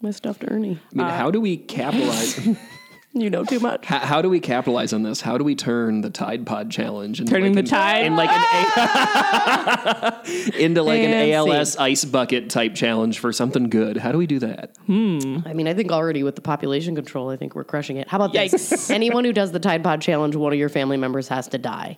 [0.03, 0.79] my stuffed Ernie.
[0.93, 2.39] I mean, how do we capitalize?
[3.19, 3.87] You know too much.
[3.87, 5.23] how, how do we capitalize on this?
[5.23, 8.05] How do we turn the Tide Pod challenge into Turning like the an- tide?
[8.05, 8.45] in like an
[8.77, 10.23] A-
[10.65, 11.33] into like an Fancy.
[11.35, 13.97] ALS ice bucket type challenge for something good?
[13.97, 14.77] How do we do that?
[14.87, 15.39] Hmm.
[15.47, 18.07] I mean, I think already with the population control, I think we're crushing it.
[18.09, 18.91] How about this?
[18.97, 21.97] Anyone who does the Tide Pod challenge, one of your family members has to die.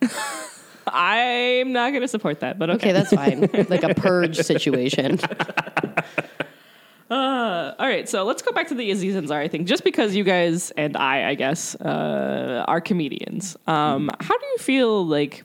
[0.86, 2.78] I'm not going to support that, but okay.
[2.90, 3.40] Okay, that's fine.
[3.68, 5.18] like a purge situation.
[7.10, 9.66] All right, so let's go back to the Aziz Ansari thing.
[9.66, 14.58] Just because you guys and I, I guess, uh, are comedians, um, how do you
[14.58, 15.44] feel like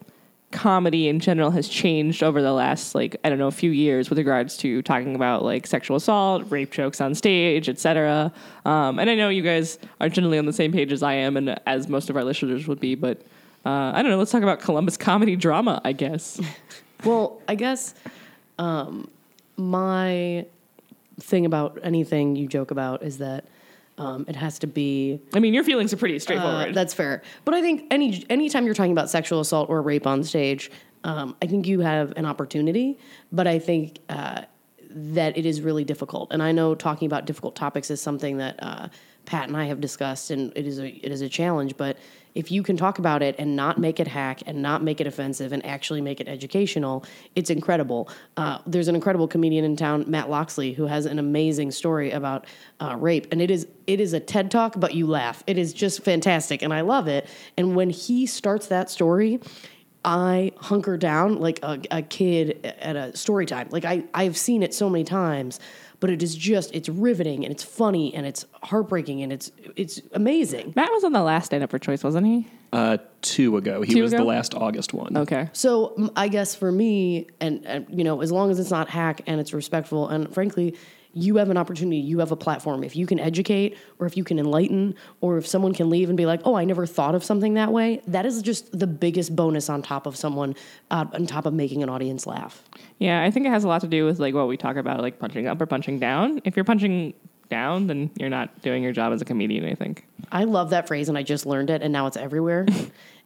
[0.54, 4.10] comedy in general has changed over the last like I don't know a few years
[4.10, 8.32] with regards to talking about like sexual assault, rape jokes on stage, etc.
[8.63, 11.38] Um, and I know you guys are generally on the same page as I am,
[11.38, 12.95] and as most of our listeners would be.
[12.95, 13.21] But
[13.65, 14.17] uh, I don't know.
[14.17, 15.82] Let's talk about Columbus comedy drama.
[15.84, 16.39] I guess.
[17.04, 17.95] Well, I guess
[18.58, 19.10] um,
[19.58, 20.45] my
[21.19, 23.45] thing about anything you joke about is that
[23.97, 26.73] um, it has to be I mean, your feelings are pretty Uh, straightforward.
[26.73, 27.21] that's fair.
[27.45, 30.71] But I think any anytime you're talking about sexual assault or rape on stage,
[31.04, 32.97] um, I think you have an opportunity.
[33.32, 34.43] But I think uh,
[34.89, 36.32] that it is really difficult.
[36.34, 38.88] And I know talking about difficult topics is something that uh,
[39.26, 41.78] Pat and I have discussed, and it is a it is a challenge.
[41.78, 41.97] But
[42.36, 45.08] if you can talk about it and not make it hack and not make it
[45.08, 48.10] offensive and actually make it educational, it's incredible.
[48.38, 52.46] Uh, there's an incredible comedian in town, Matt Loxley, who has an amazing story about
[52.80, 55.43] uh, rape, and it is it is a TED talk, but you laugh.
[55.46, 57.28] It is just fantastic, and I love it.
[57.58, 59.39] And when he starts that story.
[60.06, 63.69] I hunker down like a, a kid at a story time.
[63.72, 65.62] Like I, I've seen it so many times,
[66.04, 70.02] but it is just it's riveting and it's funny and it's heartbreaking and it's it's
[70.12, 70.74] amazing.
[70.76, 72.46] Matt was on the last stand up for choice, wasn't he?
[72.74, 75.16] Uh, two ago, he Two was the last August one.
[75.16, 75.50] Okay.
[75.54, 79.22] So I guess for me, and, and you know, as long as it's not hack
[79.28, 80.76] and it's respectful, and frankly,
[81.13, 82.84] you have an opportunity, you have a platform.
[82.84, 86.17] If you can educate, or if you can enlighten, or if someone can leave and
[86.17, 89.36] be like, "Oh, I never thought of something that way," that is just the biggest
[89.36, 90.56] bonus on top of someone,
[90.91, 92.63] uh, on top of making an audience laugh.
[92.97, 95.02] Yeah, I think it has a lot to do with like what we talk about,
[95.02, 96.41] like punching up or punching down.
[96.45, 97.13] If you're punching
[97.49, 99.65] down, then you're not doing your job as a comedian.
[99.65, 100.08] I think.
[100.32, 102.65] I love that phrase, and I just learned it, and now it's everywhere.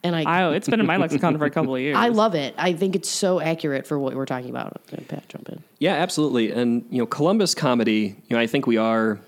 [0.08, 1.98] and I, I, it's been in my lexicon for a couple of years.
[1.98, 2.56] I love it.
[2.58, 4.82] I think it's so accurate for what we're talking about.
[5.08, 5.62] Pat, jump in.
[5.80, 6.52] Yeah, absolutely.
[6.52, 8.16] And you know, Columbus comedy.
[8.28, 9.20] You know, I think we are.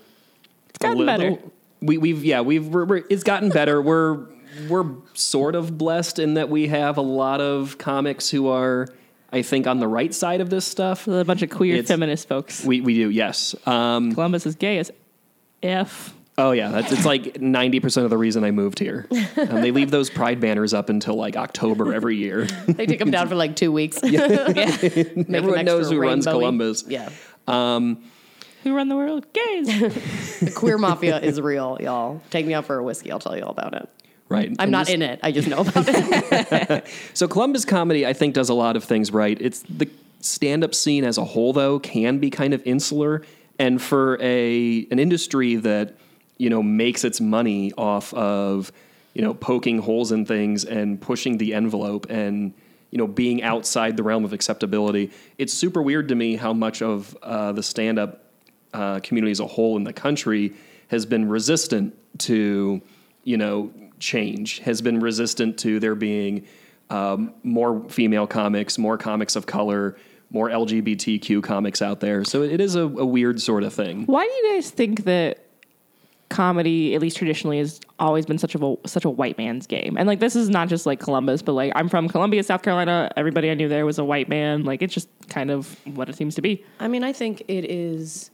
[0.70, 1.38] It's gotten better.
[1.82, 3.80] We, we've yeah we've we're, we're, it's gotten better.
[3.80, 4.26] we're
[4.68, 8.88] we're sort of blessed in that we have a lot of comics who are
[9.32, 11.06] I think on the right side of this stuff.
[11.06, 12.64] A bunch of queer It's- feminist folks.
[12.64, 13.54] We we do yes.
[13.66, 14.90] Um, Columbus is gay as
[15.62, 16.14] f.
[16.40, 19.06] oh yeah, that's it's like ninety percent of the reason I moved here.
[19.36, 22.46] Um, they leave those pride banners up until like October every year.
[22.66, 24.02] They take them down for like two weeks.
[24.02, 26.84] Make an Everyone knows extra who runs Columbus.
[26.88, 27.10] Yeah.
[28.62, 29.26] Who run the world?
[29.32, 30.40] Gays.
[30.40, 32.20] The queer mafia is real, y'all.
[32.30, 33.10] Take me out for a whiskey.
[33.10, 33.88] I'll tell you all about it.
[34.28, 34.48] Right.
[34.50, 35.18] I'm And not just- in it.
[35.22, 36.86] I just know about it.
[37.14, 39.36] So Columbus comedy, I think, does a lot of things right.
[39.40, 39.88] It's the
[40.20, 43.22] stand-up scene as a whole, though, can be kind of insular,
[43.58, 45.94] and for a an industry that
[46.40, 48.72] you know makes its money off of
[49.12, 52.54] you know poking holes in things and pushing the envelope and
[52.90, 55.10] you know being outside the realm of acceptability.
[55.36, 58.24] It's super weird to me how much of uh, the stand-up
[58.72, 60.54] uh, community as a whole in the country
[60.88, 62.80] has been resistant to,
[63.22, 66.46] you know, change, has been resistant to there being
[66.88, 69.96] um, more female comics, more comics of color,
[70.30, 72.24] more LGBTQ comics out there.
[72.24, 74.06] So it is a, a weird sort of thing.
[74.06, 75.49] Why do you guys think that
[76.30, 79.96] comedy, at least traditionally, has always been such a such a white man's game?
[79.98, 83.10] And like this is not just like Columbus, but like I'm from Columbia, South Carolina.
[83.16, 84.64] Everybody I knew there was a white man.
[84.64, 86.64] Like it's just kind of what it seems to be.
[86.78, 88.30] I mean, I think it is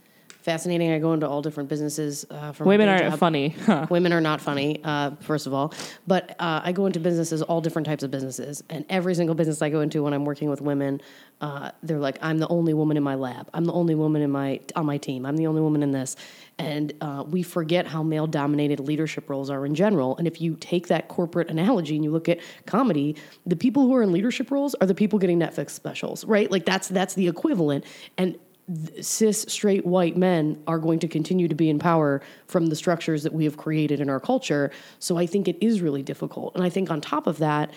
[0.46, 0.92] fascinating.
[0.92, 2.24] I go into all different businesses.
[2.30, 3.18] Uh, from Women aren't job.
[3.18, 3.48] funny.
[3.66, 3.88] Huh.
[3.90, 5.74] Women are not funny, uh, first of all.
[6.06, 8.62] But uh, I go into businesses, all different types of businesses.
[8.70, 11.00] And every single business I go into when I'm working with women,
[11.40, 13.50] uh, they're like, I'm the only woman in my lab.
[13.54, 15.26] I'm the only woman in my on my team.
[15.26, 16.14] I'm the only woman in this.
[16.58, 20.16] And uh, we forget how male dominated leadership roles are in general.
[20.16, 23.94] And if you take that corporate analogy and you look at comedy, the people who
[23.94, 26.50] are in leadership roles are the people getting Netflix specials, right?
[26.50, 27.84] Like that's that's the equivalent.
[28.16, 28.38] And
[29.00, 33.22] cis straight white men are going to continue to be in power from the structures
[33.22, 34.70] that we have created in our culture.
[34.98, 36.54] So I think it is really difficult.
[36.54, 37.72] And I think on top of that,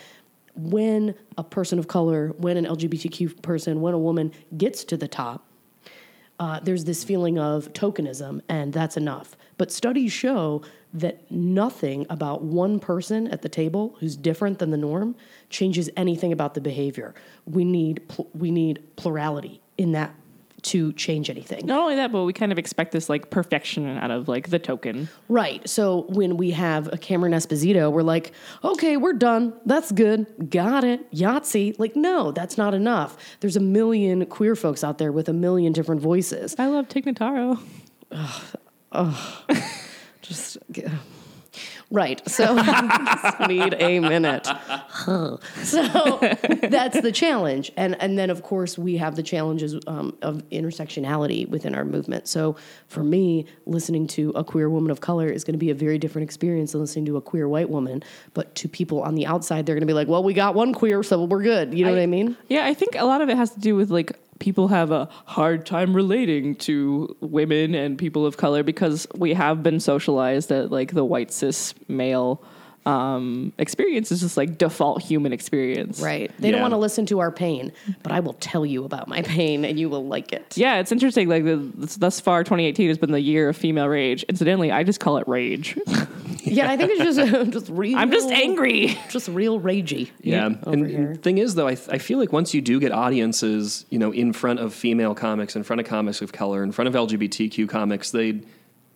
[0.56, 5.06] when a person of color, when an LGBTQ person, when a woman gets to the
[5.06, 5.46] top,
[6.40, 9.36] uh, there's this feeling of tokenism, and that's enough.
[9.58, 10.62] But studies show
[10.94, 15.14] that nothing about one person at the table who's different than the norm
[15.50, 17.14] changes anything about the behavior.
[17.44, 20.14] We need pl- we need plurality in that
[20.62, 21.66] to change anything.
[21.66, 24.58] Not only that, but we kind of expect this like perfection out of like the
[24.58, 25.08] token.
[25.28, 25.66] Right.
[25.68, 28.32] So when we have a Cameron Esposito, we're like,
[28.64, 29.52] okay, we're done.
[29.66, 30.50] That's good.
[30.50, 31.10] Got it.
[31.12, 31.78] Yahtzee.
[31.78, 33.16] Like, no, that's not enough.
[33.40, 36.54] There's a million queer folks out there with a million different voices.
[36.58, 37.60] I love Tig Notaro.
[40.22, 40.58] Just
[41.92, 42.22] Right.
[42.28, 44.46] So just need a minute.
[44.46, 45.38] Huh.
[45.62, 46.18] so
[46.62, 47.72] that's the challenge.
[47.76, 52.28] And and then of course we have the challenges um, of intersectionality within our movement.
[52.28, 52.54] So
[52.86, 55.98] for me, listening to a queer woman of color is going to be a very
[55.98, 58.04] different experience than listening to a queer white woman.
[58.34, 60.72] But to people on the outside, they're going to be like, "Well, we got one
[60.72, 62.36] queer, so we're good." You know what I mean?
[62.48, 65.08] Yeah, I think a lot of it has to do with like people have a
[65.26, 70.72] hard time relating to women and people of color because we have been socialized that
[70.72, 72.42] like the white cis male
[72.86, 76.00] um, experience is just like default human experience.
[76.00, 76.30] Right.
[76.38, 77.72] They don't want to listen to our pain,
[78.02, 80.56] but I will tell you about my pain, and you will like it.
[80.56, 81.28] Yeah, it's interesting.
[81.28, 81.56] Like the,
[81.98, 84.22] thus far, 2018 has been the year of female rage.
[84.24, 85.78] Incidentally, I just call it rage.
[86.42, 87.98] Yeah, I think it's just just real.
[87.98, 88.98] I'm just angry.
[89.10, 90.10] just real ragey.
[90.20, 91.14] Yeah, and, here.
[91.14, 94.10] thing is, though, I, th- I feel like once you do get audiences, you know,
[94.10, 97.68] in front of female comics, in front of comics of color, in front of LGBTQ
[97.68, 98.40] comics, they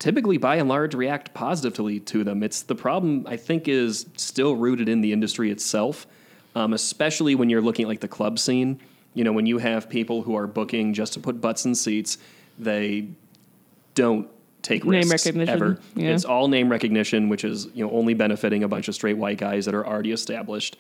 [0.05, 2.43] typically, by and large, react positively to them.
[2.43, 6.07] It's the problem I think is still rooted in the industry itself,
[6.55, 8.79] um, especially when you're looking at like the club scene.
[9.15, 12.19] You know, when you have people who are booking just to put butts in seats,
[12.59, 13.09] they
[13.95, 14.29] don't
[14.61, 15.79] take Name risks recognition, ever.
[15.95, 16.11] yeah.
[16.11, 19.39] It's all name recognition, which is you know only benefiting a bunch of straight white
[19.39, 20.77] guys that are already established.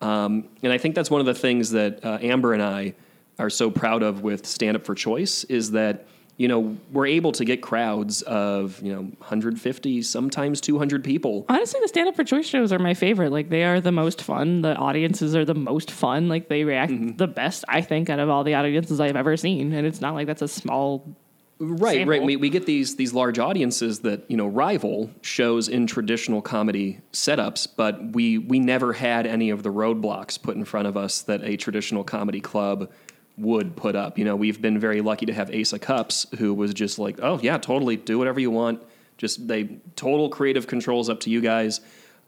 [0.00, 2.94] Um, and I think that's one of the things that uh, Amber and I
[3.38, 7.30] are so proud of with Stand Up for Choice is that you know we're able
[7.32, 11.46] to get crowds of you know 150, sometimes 200 people.
[11.48, 13.30] Honestly, the stand up for choice shows are my favorite.
[13.32, 14.62] Like they are the most fun.
[14.62, 16.28] The audiences are the most fun.
[16.28, 17.16] Like they react Mm-hmm.
[17.16, 19.72] the best, I think, out of all the audiences I've ever seen.
[19.72, 21.16] And it's not like that's a small
[21.60, 22.10] Right, sample.
[22.10, 22.22] right.
[22.24, 26.98] We, we get these these large audiences that you know rival shows in traditional comedy
[27.12, 31.22] setups, but we we never had any of the roadblocks put in front of us
[31.22, 32.90] that a traditional comedy club
[33.36, 34.18] would put up.
[34.18, 37.18] You know, we've been very lucky to have Ace of Cups, who was just like,
[37.22, 38.82] oh yeah, totally, do whatever you want.
[39.16, 41.80] Just they total creative controls up to you guys.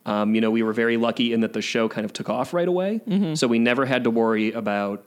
[0.05, 2.55] Um, you know, we were very lucky in that the show kind of took off
[2.55, 3.01] right away,
[3.35, 5.05] so we never had to worry about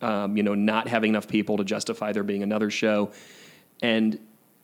[0.00, 3.10] um, you know not having enough people to justify there being another show.
[3.82, 4.18] And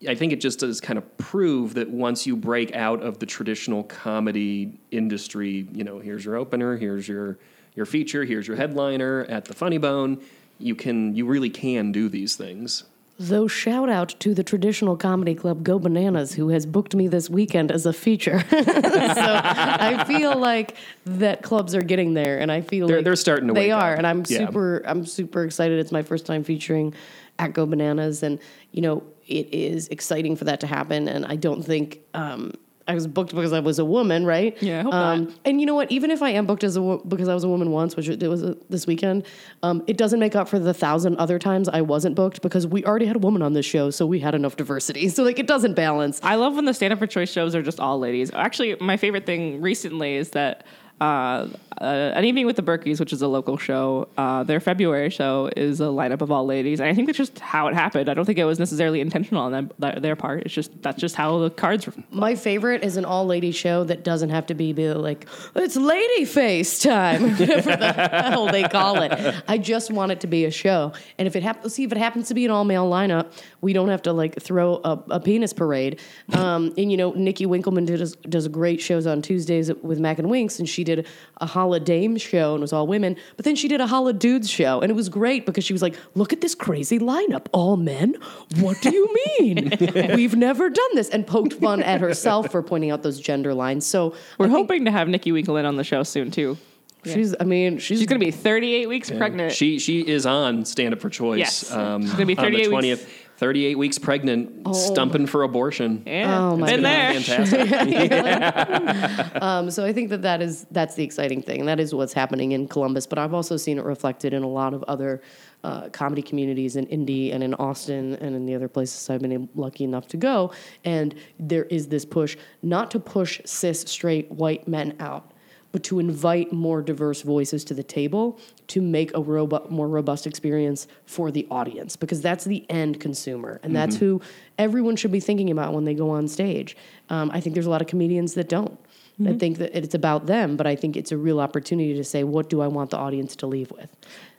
[0.07, 3.25] I think it just does kind of prove that once you break out of the
[3.25, 7.37] traditional comedy industry, you know, here's your opener, here's your
[7.75, 10.21] your feature, here's your headliner at the Funny Bone,
[10.59, 12.83] you can you really can do these things.
[13.17, 17.29] Though shout out to the traditional comedy club Go Bananas, who has booked me this
[17.29, 18.43] weekend as a feature.
[18.49, 20.75] so I feel like
[21.05, 23.93] that clubs are getting there, and I feel They're- like they're starting to They are,
[23.93, 23.97] up.
[23.99, 24.39] and I'm Yeah.
[24.47, 24.81] super.
[24.85, 25.79] I'm super excited.
[25.79, 26.93] It's my first time featuring
[27.39, 28.37] at Go Bananas, and
[28.73, 31.07] you know it is exciting for that to happen.
[31.07, 31.99] And I don't think.
[32.13, 32.51] Um,
[32.87, 34.55] I was booked because I was a woman, right?
[34.61, 35.33] Yeah, I hope um, not.
[35.45, 35.91] And you know what?
[35.91, 38.07] Even if I am booked as a wo- because I was a woman once, which
[38.07, 39.25] it was uh this weekend,
[39.63, 42.85] um, it doesn't make up for the thousand other times I wasn't booked because we
[42.85, 45.09] already had a woman on this show, so we had enough diversity.
[45.15, 46.19] So like it doesn't balance.
[46.23, 48.31] I love when the stand up for choice shows are just all ladies.
[48.33, 50.65] Actually, my favorite thing recently is that
[51.01, 51.47] uh,
[51.81, 51.83] uh,
[52.15, 55.81] an evening with the Berkeys, which is a local show, uh, their February show is
[55.81, 58.07] a lineup of all ladies, and I think that's just how it happened.
[58.07, 60.43] I don't think it was necessarily intentional on them, their- part.
[60.43, 61.89] It's just that's just how the cards.
[62.11, 65.75] My favorite is an all lady show that doesn't have to be, be like it's
[65.75, 69.35] lady face time, whatever the hell they call it.
[69.49, 71.97] I just want it to be a show, and if it happens, see if it
[71.97, 75.19] happens to be an all male lineup, we don't have to like throw a, a
[75.19, 75.99] penis parade.
[76.31, 80.29] Um, and you know, Nikki Winkleman did, does great shows on Tuesdays with Mac and
[80.29, 81.05] Winks, and she did
[81.41, 83.17] a Holla Dame show and it was all women.
[83.35, 85.81] But then she did a Holla Dudes show, and it was great because she was
[85.81, 88.15] like, "Look at this crazy lineup, all men.
[88.59, 89.71] What do you mean?
[90.15, 93.85] We've never done this," and poked fun at herself for pointing out those gender lines.
[93.85, 96.57] So We're I think hoping to have Nikki Winkleman on the show soon too.
[97.03, 97.35] she's.
[97.39, 99.51] I mean, she's, She's going to be 38 weeks pregnant.
[99.51, 101.39] She she is on Stand Up for Choice.
[101.39, 101.71] Yes.
[101.71, 103.05] um, She's gonna be on the 38 weeks.
[103.35, 103.39] 20th.
[103.39, 106.03] 38 weeks pregnant, stumping for abortion.
[106.05, 106.89] yeah, Oh, my been God.
[106.89, 107.21] there.
[107.21, 109.31] Fantastic.
[109.41, 111.65] Um, so I think that that is that's the exciting thing.
[111.65, 113.05] That is what's happening in Columbus.
[113.05, 115.21] But I've also seen it reflected in a lot of other
[115.63, 119.49] uh, comedy communities in Indy and in Austin and in the other places I've been
[119.55, 120.51] lucky enough to go.
[120.83, 125.31] And there is this push not to push cis straight white men out.
[125.75, 130.25] But to invite more diverse voices to the table to make a robu- more robust
[130.25, 134.21] experience for the audience, because that's the end consumer, and that's who
[134.57, 136.77] everyone should be thinking about when they go on stage.
[137.09, 138.79] Um, I think there's a lot of comedians that don't.
[139.23, 142.25] I think that it's about them, but I think it's a real opportunity to say,
[142.25, 143.89] what do I want the audience to leave with?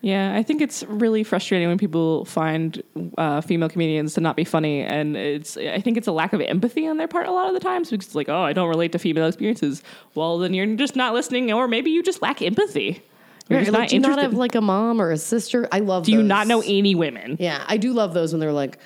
[0.03, 2.83] Yeah, I think it's really frustrating when people find
[3.16, 5.57] uh, female comedians to not be funny, and it's.
[5.57, 7.91] I think it's a lack of empathy on their part a lot of the times
[7.91, 9.83] because it's like, oh, I don't relate to female experiences.
[10.14, 13.03] Well, then you're just not listening, or maybe you just lack empathy.
[13.49, 15.68] You're just Like, not do you not have like a mom or a sister?
[15.72, 16.05] I love.
[16.05, 17.37] Do you not know any women?
[17.41, 18.79] Yeah, I do love those when they're like,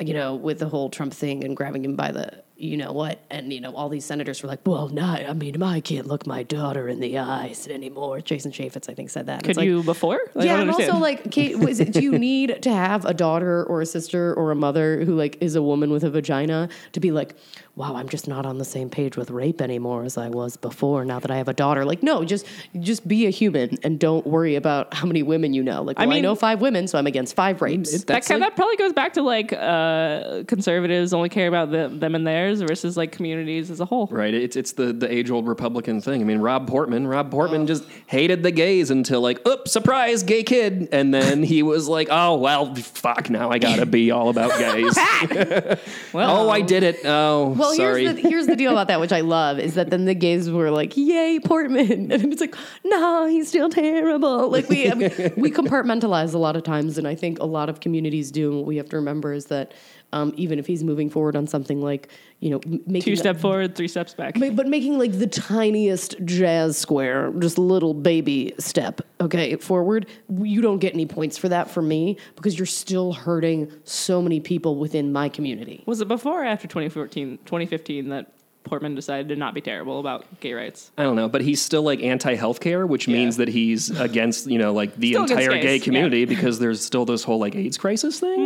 [0.00, 3.20] you know, with the whole Trump thing and grabbing him by the you know what?
[3.30, 6.26] And you know, all these senators were like, "Well, no, I mean, I can't look
[6.26, 9.34] my daughter in the eyes anymore." Jason Chaffetz, I think, said that.
[9.34, 10.20] And Could it's like, you before?
[10.34, 13.64] Like, yeah, and also like, Kate, was it, do you need to have a daughter
[13.64, 17.00] or a sister or a mother who like is a woman with a vagina to
[17.00, 17.34] be like,
[17.76, 21.04] wow, I'm just not on the same page with rape anymore as I was before.
[21.04, 22.46] Now that I have a daughter, like, no, just
[22.80, 25.82] just be a human and don't worry about how many women you know.
[25.82, 27.92] Like, I well, I, mean- know five women, so I'm against five rapes.
[28.04, 31.88] that, kind, like- that probably goes back to like uh, conservatives only care about the,
[31.88, 34.06] them and theirs versus like communities as a whole.
[34.06, 36.20] Right, it's it's the the age old Republican thing.
[36.22, 37.66] I mean, Rob Portman, Rob Portman Oh.
[37.66, 42.08] just hated the gays until like, oops, surprise, gay kid, and then he was like,
[42.10, 44.96] oh well, fuck, now I gotta be all about gays.
[44.96, 45.76] Well,
[46.46, 47.00] oh, I did it.
[47.04, 48.04] Oh, Well, sorry.
[48.04, 50.50] here's the here's the deal about that, which I love, is that then the gays
[50.50, 52.54] were like, "Yay, Portman," and it's like,
[52.84, 57.06] "No, he's still terrible." Like we I mean, we compartmentalize a lot of times, and
[57.06, 58.48] I think a lot of communities do.
[58.48, 59.72] And what we have to remember is that
[60.16, 62.08] um, even if he's moving forward on something like
[62.40, 64.38] you know making two step forward, three steps back.
[64.38, 70.06] But making like the tiniest jazz square, just little baby step, okay, forward,
[70.40, 74.40] you don't get any points for that for me because you're still hurting so many
[74.40, 75.82] people within my community.
[75.86, 78.32] Was it before or after 2014, 2015 that
[78.66, 80.90] Portman decided to not be terrible about gay rights?
[80.98, 83.14] I don't know, but he's still like anti-healthcare, which Yeah.
[83.16, 86.26] means that he's against, you know, like the Still entire gay community yeah.
[86.26, 88.38] because there's still this whole like AIDS crisis thing.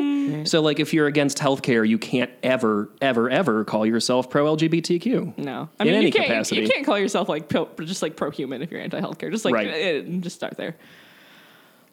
[0.45, 0.49] Mm.
[0.49, 5.39] So like if you're against healthcare, you can't ever, ever, ever call yourself pro LGBTQ.
[5.39, 6.27] No, I In mean any you can't.
[6.27, 6.61] capacity.
[6.61, 9.31] You can't call yourself like pro, just like pro human if you're anti healthcare.
[9.33, 9.69] Just like Right.
[9.69, 10.77] eh, just start there.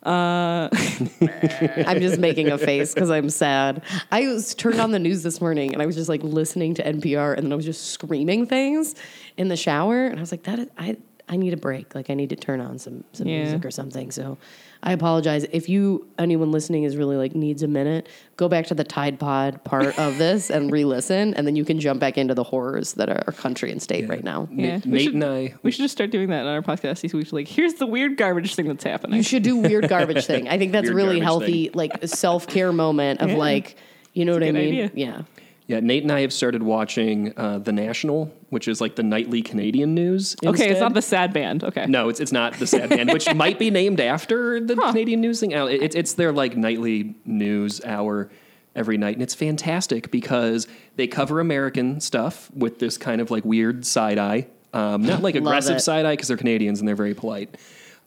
[0.04, 0.70] Uh,
[1.86, 3.82] I'm just making a face because I'm sad.
[4.12, 6.84] I was turned on the news this morning and I was just like listening to
[6.84, 8.95] NPR and then I was just screaming things
[9.38, 10.98] in the shower and I was like, that is, I
[11.30, 11.93] I need a break.
[11.93, 13.39] Like I need to turn on some some Yeah.
[13.43, 14.12] music or something.
[14.12, 14.38] So
[14.84, 18.07] I apologize if you anyone listening is really like needs a minute.
[18.38, 21.80] Go back to the Tide Pod part of this and re-listen, and then you can
[21.80, 24.47] jump back into the horrors that are our country and state right now.
[24.51, 26.61] yeah, Nate, we Nate should, and I, we should just start doing that on our
[26.61, 27.01] podcast.
[27.13, 29.17] We should like, here's the weird garbage thing that's happening.
[29.17, 30.47] You should do weird garbage thing.
[30.47, 33.38] I think that's Weird really garbage healthy, like a self care moment of Yeah.
[33.38, 33.75] like,
[34.13, 34.73] you know what I a good mean?
[34.86, 34.91] idea.
[34.93, 35.21] Yeah.
[35.67, 39.41] yeah, Nate and I have started watching uh, The National, which is like the nightly
[39.41, 40.36] Canadian news.
[40.45, 41.64] okay, it's not the sad band.
[41.64, 44.91] Okay, No, it's it's not the sad band, which might be named after the Huh.
[44.91, 45.52] Canadian news thing.
[45.52, 48.30] It's it's their like nightly news hour
[48.76, 50.68] every night, and it's fantastic because
[50.98, 55.36] they cover American stuff with this kind of like weird side eye, um, not like
[55.41, 55.80] aggressive it.
[55.82, 57.58] side eye because they're Canadians and they're very polite.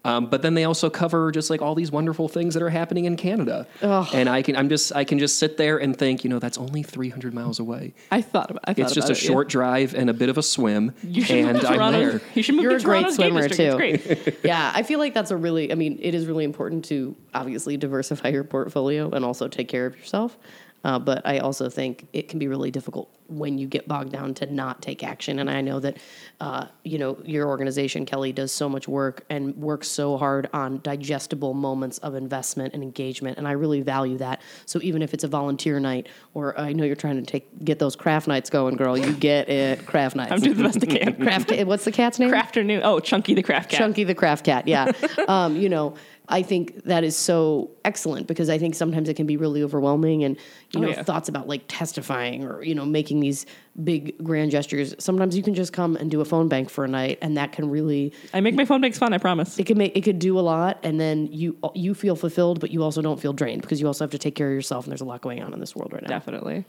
[0.03, 3.05] Um, but then they also cover just like all these wonderful things that are happening
[3.05, 6.31] in Canada, and I can I'm just I can just sit there and think, you
[6.31, 7.93] know, that's only 300 miles away.
[8.11, 8.65] I thought about.
[8.67, 9.29] I thought It's just a it, yeah.
[9.29, 11.99] short drive and a bit of a swim, You should move and to I'm Toronto.
[11.99, 12.21] there.
[12.35, 13.83] You should move You're to a great Toronto's gay swimmer, district.
[13.85, 14.31] It's too.
[14.31, 14.39] great.
[14.45, 17.77] yeah, I feel like that's a really, I mean, it is really important to obviously
[17.77, 20.39] diversify your portfolio and also take care of yourself.
[20.83, 24.35] Uh, but I also think it can be really difficult when you get bogged down
[24.35, 25.39] to not take action.
[25.39, 25.97] And I know that,
[26.41, 30.81] uh, you know, your organization, Kelly, does so much work and works so hard on
[30.83, 33.39] digestible moments of investment and engagement.
[33.39, 34.43] And I really value that.
[34.67, 37.79] So even if it's a volunteer night, or I know you're trying to take get
[37.79, 39.87] those craft nights going, girl, you get it.
[39.87, 40.33] Craft nights.
[40.33, 41.15] I'm doing the best I can.
[41.23, 41.53] craft.
[41.67, 42.31] What's the cat's name?
[42.31, 42.81] Crafternoon.
[42.83, 43.79] Oh, Chunky the craft cat.
[43.79, 44.91] Chunky the craft cat, yeah.
[45.29, 45.95] um, you know,
[46.33, 50.23] I think that is so excellent because I think sometimes it can be really overwhelming
[50.25, 50.37] and,
[50.71, 51.03] you Oh, know, yeah.
[51.03, 53.47] thoughts about like testifying or, you know, making these
[53.83, 54.95] big grand gestures.
[54.99, 57.53] Sometimes you can just come and do a phone bank for a night and that
[57.53, 59.13] can really I make my phone banks fun.
[59.13, 59.59] I promise.
[59.59, 62.71] it can make it could do a lot and then you you feel fulfilled but
[62.71, 64.91] you also don't feel drained because you also have to take care of yourself and
[64.93, 66.09] there's a lot going on in this world right now.
[66.09, 66.65] Definitely.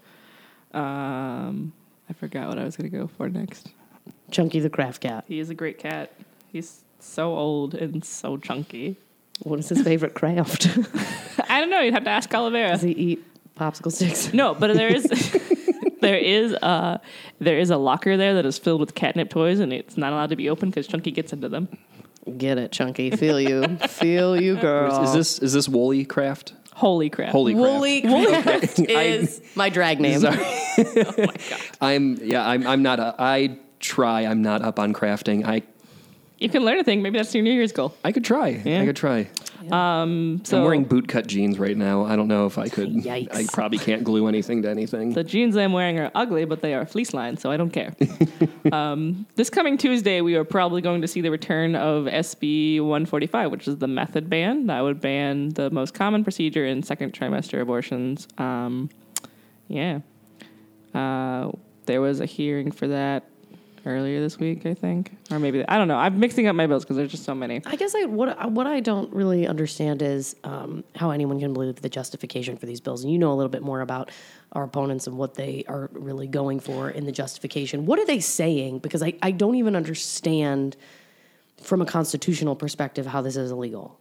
[0.73, 1.73] Um,
[2.09, 3.69] I forgot what I was going to go for next.
[4.31, 5.25] Chunky the craft cat.
[5.27, 6.11] He is a great cat.
[6.51, 8.97] He's so old and so chunky.
[9.43, 10.67] What is his favorite craft?
[11.49, 11.79] I don't know.
[11.81, 12.69] You'd have to ask Calavera.
[12.71, 13.25] Does he eat
[13.57, 14.33] popsicle sticks?
[14.33, 15.05] No, but there is
[16.01, 16.97] there is uh
[17.39, 20.29] there is a locker there that is filled with catnip toys, and it's not allowed
[20.29, 21.67] to be open because Chunky gets into them.
[22.37, 23.11] Get it, Chunky.
[23.11, 23.63] Feel you.
[23.87, 25.03] Feel you, girl.
[25.03, 26.53] Is this is this Woolly Craft?
[26.73, 27.29] Holy crap!
[27.29, 27.63] Holy crap.
[27.63, 30.21] Woolly Craft is my drag name.
[30.25, 31.59] Oh my god.
[31.81, 35.45] I'm yeah, I'm I'm not a, I try, I'm not up on crafting.
[35.45, 35.63] I
[36.37, 37.01] You can learn a thing.
[37.01, 37.93] Maybe that's your New Year's goal.
[38.03, 38.61] I could try.
[38.63, 38.81] Yeah.
[38.81, 39.29] I could try.
[40.43, 42.05] So I'm wearing bootcut jeans right now.
[42.05, 43.36] I don't know if I could Yikes.
[43.36, 45.14] I probably can't glue anything to anything.
[45.14, 47.93] The jeans I'm wearing are ugly, but they are fleece lined, so I don't care.
[48.72, 53.51] um, this coming Tuesday, we are probably going to see the return of SB 145,
[53.51, 54.68] which is the method ban.
[54.68, 58.28] That would ban the most common procedure in second trimester abortions.
[58.38, 58.89] Um,
[59.68, 59.99] yeah.
[60.93, 61.51] Uh,
[61.86, 63.30] there was a hearing for that
[63.86, 65.97] earlier this week, I think, or maybe I don't know.
[65.97, 67.61] I'm mixing up my bills because there's just so many.
[67.65, 71.82] I guess I what what I don't really understand is um, how anyone can believe
[71.82, 73.03] the justification for these bills.
[73.03, 74.11] And you know a little bit more about
[74.53, 77.86] our opponents and what they are really going for in the justification.
[77.86, 78.79] What are they saying?
[78.79, 80.75] Because I, I don't even understand
[81.61, 83.99] from a constitutional perspective how this is illegal.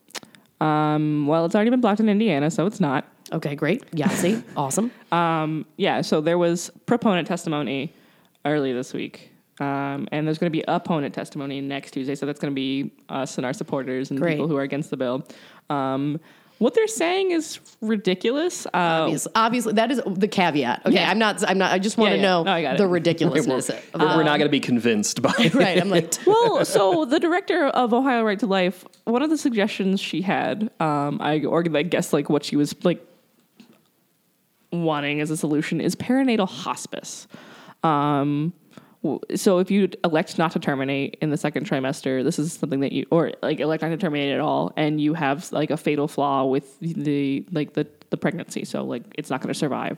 [0.60, 3.06] Um, well, it's already been blocked in Indiana, so it's not.
[3.32, 3.88] Okay, great.
[3.92, 4.90] Yahtzee, awesome.
[5.76, 7.94] Yeah, so there was proponent testimony
[8.44, 9.29] early this week.
[9.60, 12.14] Um, and there's going to be opponent testimony next Tuesday.
[12.14, 14.32] So that's going to be us and our supporters and Great.
[14.32, 15.26] people who are against the bill.
[15.68, 16.18] Um,
[16.58, 18.66] what they're saying is ridiculous.
[18.66, 20.82] Uh, Obviously, obviously, that is the caveat.
[20.84, 21.10] Okay, Yeah.
[21.10, 21.42] I'm not.
[21.48, 21.72] I'm not.
[21.72, 22.28] I just want Yeah, to yeah.
[22.28, 22.78] know No, I got it.
[22.78, 23.70] the We're- ridiculousness.
[23.70, 24.16] of We're, it.
[24.18, 25.54] we're not going to be convinced by it.
[25.54, 25.80] right.
[25.80, 30.00] I'm like, well, so the director of Ohio Right to Life, one of the suggestions
[30.00, 33.02] she had, um, I or I guess like what she was like
[34.72, 37.26] wanting as a solution is perinatal hospice.
[37.82, 38.52] Um, w-
[39.34, 42.92] so if you elect not to terminate in the second trimester, this is something that
[42.92, 46.06] you or like elect not to terminate at all, and you have like a fatal
[46.06, 49.96] flaw with the like the the pregnancy, so like it's not going to survive.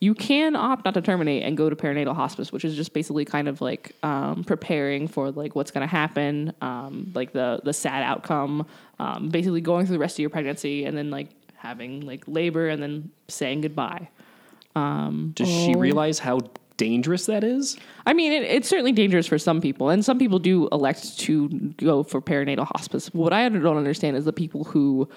[0.00, 3.24] You can opt not to terminate and go to perinatal hospice, which is just basically
[3.24, 7.72] kind of like um, preparing for like what's going to happen, um, like the the
[7.72, 8.66] sad outcome,
[8.98, 12.68] um, basically going through the rest of your pregnancy and then like having like labor
[12.68, 14.08] and then saying goodbye.
[15.34, 16.40] Does she realize how
[16.76, 17.76] dangerous that is?
[18.04, 21.48] I mean, it, it's certainly dangerous for some people, and some people do elect to
[21.76, 23.12] go for perinatal hospice.
[23.12, 25.08] What I don't understand is the people who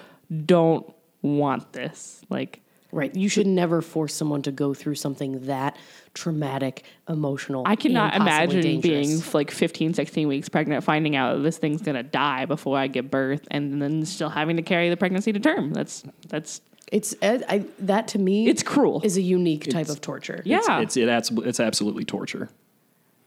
[0.46, 0.90] don't
[1.22, 2.22] want this.
[2.28, 2.60] Like,
[2.92, 3.14] right.
[3.14, 5.76] You should never force someone to go through something that
[6.14, 7.62] traumatic, emotional.
[7.66, 11.82] I cannot and possibly imagine being like 15, 16 weeks pregnant, finding out this thing's
[11.82, 15.40] gonna die before I give birth, and then still having to carry the pregnancy to
[15.40, 15.72] term.
[15.72, 16.60] That's that's
[16.92, 18.48] It's I, I, that to me.
[18.48, 19.00] It's cruel.
[19.04, 20.42] Is a unique type of torture.
[20.44, 20.80] yeah.
[20.80, 22.48] It's, it, it's, it's absolutely torture.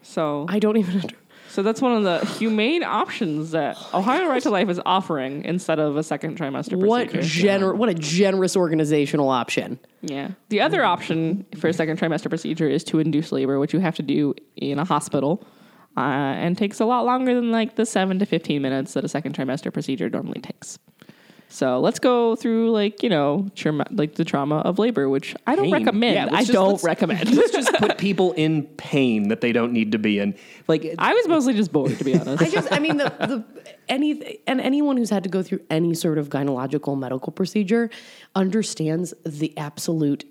[0.02, 1.02] so I don't even.
[1.02, 1.16] Under,
[1.50, 5.78] so that's one of the humane options that Ohio Right to Life is offering instead
[5.80, 7.48] of a second trimester what procedure.
[7.48, 9.78] gener- What a generous organizational option.
[10.02, 10.32] Yeah.
[10.50, 13.96] The other option for a second trimester procedure is to induce labor, which you have
[13.98, 15.46] to do in a hospital,
[15.96, 19.08] uh, and takes a lot longer than like the seven to fifteen minutes that a
[19.08, 20.80] second trimester procedure normally takes.
[21.54, 25.56] So let's go through like you know trauma, like the trauma of labor, which I
[25.56, 25.74] don't Pain.
[25.74, 26.16] recommend.
[26.16, 27.32] Yeah, I just- don't let's- recommend.
[27.36, 30.34] Let's just put people in pain that they don't need to be in.
[30.68, 32.42] Like, I was mostly just bored, to be honest.
[32.42, 33.44] I just, I mean, the, the
[33.88, 37.90] any and anyone who's had to go through any sort of gynecological medical procedure
[38.34, 40.26] understands the absolute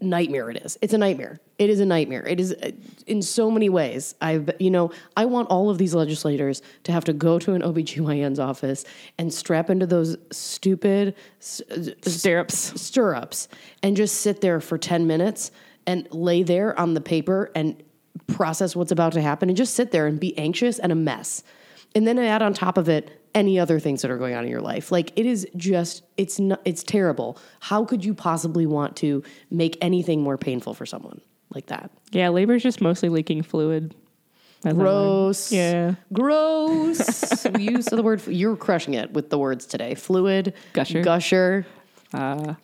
[0.00, 0.76] nightmare it is.
[0.82, 1.40] It's a nightmare.
[1.58, 2.26] It is a nightmare.
[2.26, 2.72] It is uh,
[3.06, 4.14] in so many ways.
[4.20, 7.62] I've, you know, I want all of these legislators to have to go to an
[7.62, 8.84] OBGYN's office
[9.18, 11.62] and strap into those stupid s-
[12.02, 12.80] Stirrups.
[12.80, 13.48] stirrups
[13.82, 15.50] and just sit there for 10 minutes
[15.86, 17.82] and lay there on the paper and
[18.26, 21.42] process what's about to happen and just sit there and be anxious and a mess.
[21.94, 24.50] And then add on top of it any other things that are going on in
[24.50, 24.92] your life.
[24.92, 27.38] Like it is just it's not it's terrible.
[27.60, 31.20] How could you possibly want to make anything more painful for someone
[31.54, 31.90] like that?
[32.12, 33.94] Yeah, labor is just mostly leaking fluid.
[34.62, 35.52] Gross.
[35.52, 35.96] Yeah.
[36.12, 37.44] Gross.
[37.58, 39.94] Use the word you're crushing it with the words today.
[39.94, 41.02] Fluid, Gusher.
[41.02, 41.66] gusher.
[42.14, 42.54] Uh,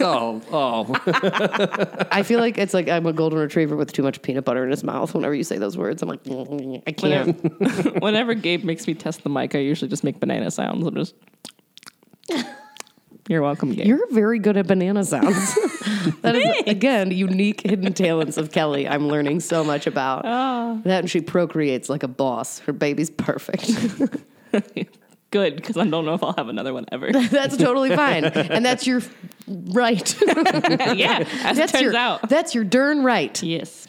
[0.00, 2.06] oh, oh.
[2.10, 4.70] I feel like it's like I'm a golden retriever with too much peanut butter in
[4.70, 5.14] his mouth.
[5.14, 8.02] Whenever you say those words, I'm like, "Mm, I can't.
[8.02, 10.86] Whenever Gabe makes me test the mic, I usually just make banana sounds.
[10.86, 11.14] I'm just.
[13.28, 13.86] You're welcome, Gabe.
[13.86, 15.54] You're very good at banana sounds.
[16.22, 18.88] that is again unique hidden talents of Kelly.
[18.88, 20.22] I'm learning so much about
[20.84, 22.60] that, and she procreates like a boss.
[22.60, 23.70] Her baby's perfect.
[25.30, 27.12] Good, because I don't know if I'll have another one ever.
[27.30, 29.02] that's totally fine, and that's your
[29.46, 30.16] right.
[30.96, 32.28] yeah, as that's it turns your out.
[32.28, 33.42] that's your darn right.
[33.42, 33.88] Yes.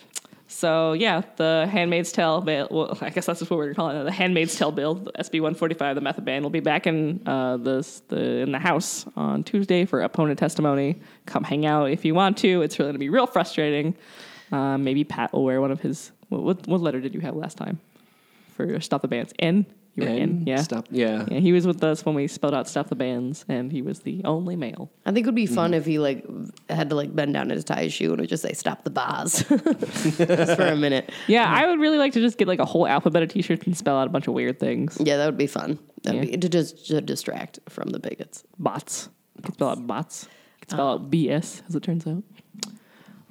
[0.49, 2.67] So yeah, the Handmaid's Tale bill.
[2.69, 4.03] Well, I guess that's what we're calling it.
[4.03, 7.55] The Handmaid's Tale bill, the SB 145, the method ban, will be back in uh,
[7.55, 10.99] the the in the House on Tuesday for opponent testimony.
[11.25, 12.61] Come hang out if you want to.
[12.63, 13.95] It's really going to be real frustrating.
[14.51, 16.11] Uh, maybe Pat will wear one of his.
[16.27, 17.79] What, what what letter did you have last time
[18.55, 19.31] for stop the bans?
[19.39, 19.65] N.
[20.01, 20.21] You were N.
[20.21, 20.61] And Yeah.
[20.61, 20.87] Stop.
[20.91, 21.25] Yeah.
[21.29, 23.99] Yeah, he was with us when we spelled out stop the bans, and he was
[23.99, 24.91] the only male.
[25.05, 25.77] I think it would be fun Mm-hmm.
[25.79, 26.25] if he like
[26.69, 29.43] had to like bend down and tie shoe and would just say "stop the bars"
[29.49, 31.11] just for a minute.
[31.27, 33.75] Yeah, I would really like to just get like a whole alphabet of t-shirts and
[33.77, 34.97] spell out a bunch of weird things.
[34.99, 35.79] Yeah, that would be fun.
[36.03, 36.31] That'd Yeah.
[36.31, 38.43] be to just to distract from the bigots.
[38.57, 39.09] bots.
[39.37, 40.23] You can spell out bots.
[40.25, 42.23] You can spell out BS, as it turns out.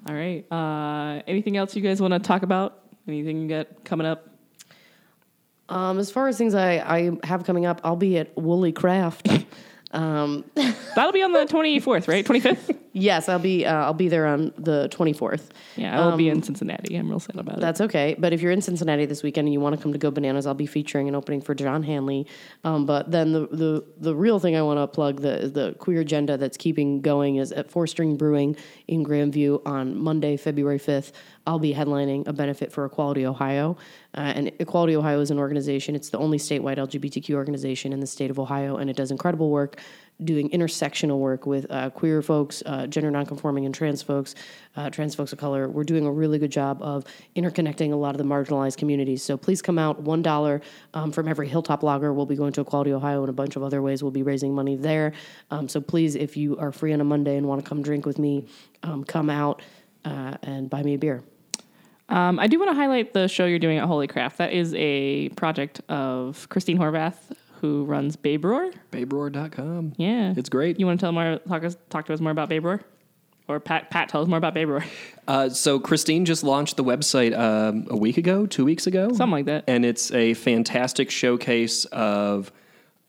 [0.07, 0.45] All right.
[0.51, 2.83] Uh, anything else you guys want to talk about?
[3.07, 4.28] Anything you got coming up?
[5.69, 9.29] Um, as far as things I, I have coming up, I'll be at Woolly Craft.
[9.93, 10.45] um,
[10.95, 12.25] That'll be on the 24th, right?
[12.25, 12.77] 25th?
[12.95, 15.51] Yes, I'll be uh, I'll be there on the 24th.
[15.77, 16.97] Yeah, I'll be Um, in Cincinnati.
[16.97, 17.61] I'm real sad about it.
[17.61, 18.17] That's okay.
[18.19, 20.47] But if you're in Cincinnati this weekend and you want to come to Go Bananas,
[20.49, 22.27] I'll be featuring an opening for John Hanley.
[22.65, 26.01] Um, but then the, the the real thing I want to plug the the queer
[26.01, 28.57] agenda that's keeping going is at Four String Brewing
[28.89, 31.13] in Grandview on Monday, February 5th.
[31.49, 33.79] I'll be headlining a benefit for Equality Ohio.
[34.15, 35.97] Uh, and Equality Ohio is an organization.
[35.97, 39.49] It's the only statewide LGBTQ organization in the state of Ohio, and it does incredible
[39.49, 39.81] work
[40.25, 44.35] doing intersectional work with uh, queer folks, uh, gender nonconforming, and trans folks,
[44.77, 45.71] uh, trans folks of color.
[45.71, 49.23] We're doing a really good job of interconnecting a lot of the marginalized communities.
[49.23, 50.03] So please come out.
[50.03, 50.61] One dollar
[50.93, 53.63] um, from every Hilltop Lager We'll be going to Equality Ohio, and a bunch of
[53.63, 55.15] other ways we'll be raising money there.
[55.51, 58.05] Um, so please, if you are free on a Monday and want to come drink
[58.05, 58.49] with me,
[58.83, 59.63] um, come out
[60.05, 61.23] uh, and buy me a beer.
[62.09, 64.39] Um, I do want to highlight the show you're doing at Wholly Craft.
[64.39, 67.17] That is a project of Christine Horvath,
[67.61, 68.71] who runs Babe Roar.
[68.93, 69.93] BabeRoar.com.
[69.97, 70.79] Yeah, It's great.
[70.81, 72.81] You want to tell more, talk us, talk to us more about Babe Roar,
[73.47, 73.91] or Pat?
[73.91, 74.85] Pat, tell us more about Babe Roar.
[75.27, 79.31] Uh, so Christine just launched the website um, a week ago, two weeks ago, Something
[79.31, 79.65] like that.
[79.69, 82.51] and it's a fantastic showcase of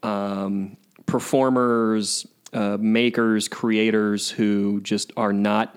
[0.03, 0.75] um,
[1.05, 5.75] performers, uh, makers, creators who just are not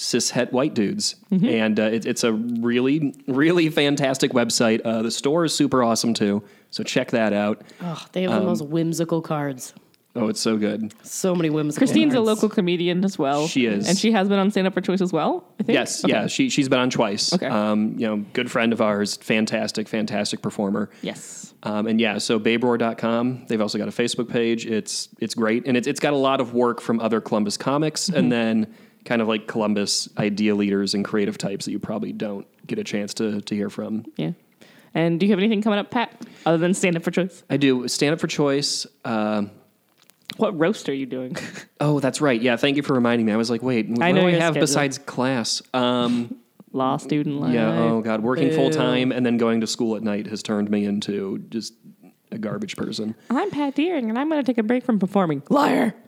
[0.00, 1.46] cishet white dudes, Mm-hmm.
[1.46, 4.80] and uh, it, it's a really, really fantastic website.
[4.84, 7.62] Uh, the store is super awesome too, so check that out.
[7.82, 9.74] Oh, they have the most whimsical cards.
[10.16, 10.92] Oh, it's so good.
[11.06, 11.86] So many whimsical.
[11.86, 13.46] Christine's a local comedian as well.
[13.46, 13.88] She is.
[13.88, 15.44] and she has been on Stand Up for Choice as well.
[15.60, 15.74] I think.
[15.76, 16.12] Yes, Okay.
[16.12, 17.32] yeah, she she's been on twice.
[17.32, 17.46] Okay.
[17.46, 20.90] um, you know, good friend of ours, fantastic, fantastic performer.
[21.02, 21.54] Yes.
[21.62, 23.44] Um, and yeah, so baberoar.com.
[23.46, 24.66] They've also got a Facebook page.
[24.66, 28.06] It's it's great, and it's it's got a lot of work from other Columbus comics,
[28.08, 28.18] Mm-hmm.
[28.18, 28.74] and then
[29.10, 32.84] kind of like Columbus idea leaders and creative types that you probably don't get a
[32.84, 34.04] chance to to hear from.
[34.16, 34.32] Yeah.
[34.94, 36.12] And do you have anything coming up, Pat,
[36.46, 37.42] other than Stand Up for Choice?
[37.50, 38.86] I do stand up for choice.
[39.04, 39.50] Um
[40.36, 41.36] What roast are you doing?
[41.80, 42.40] oh, that's right.
[42.40, 43.32] Yeah, thank you for reminding me.
[43.32, 44.60] I was like, wait, what I know do I have schedule.
[44.60, 45.60] besides class?
[45.74, 46.36] Um,
[46.72, 47.52] Law student life.
[47.52, 47.80] yeah.
[47.80, 50.84] Oh God, working full time and then going to school at night has turned me
[50.84, 51.74] into just
[52.32, 53.14] a garbage person.
[53.28, 55.42] I'm Pat Deering, and I'm going to take a break from performing.
[55.48, 55.94] Liar.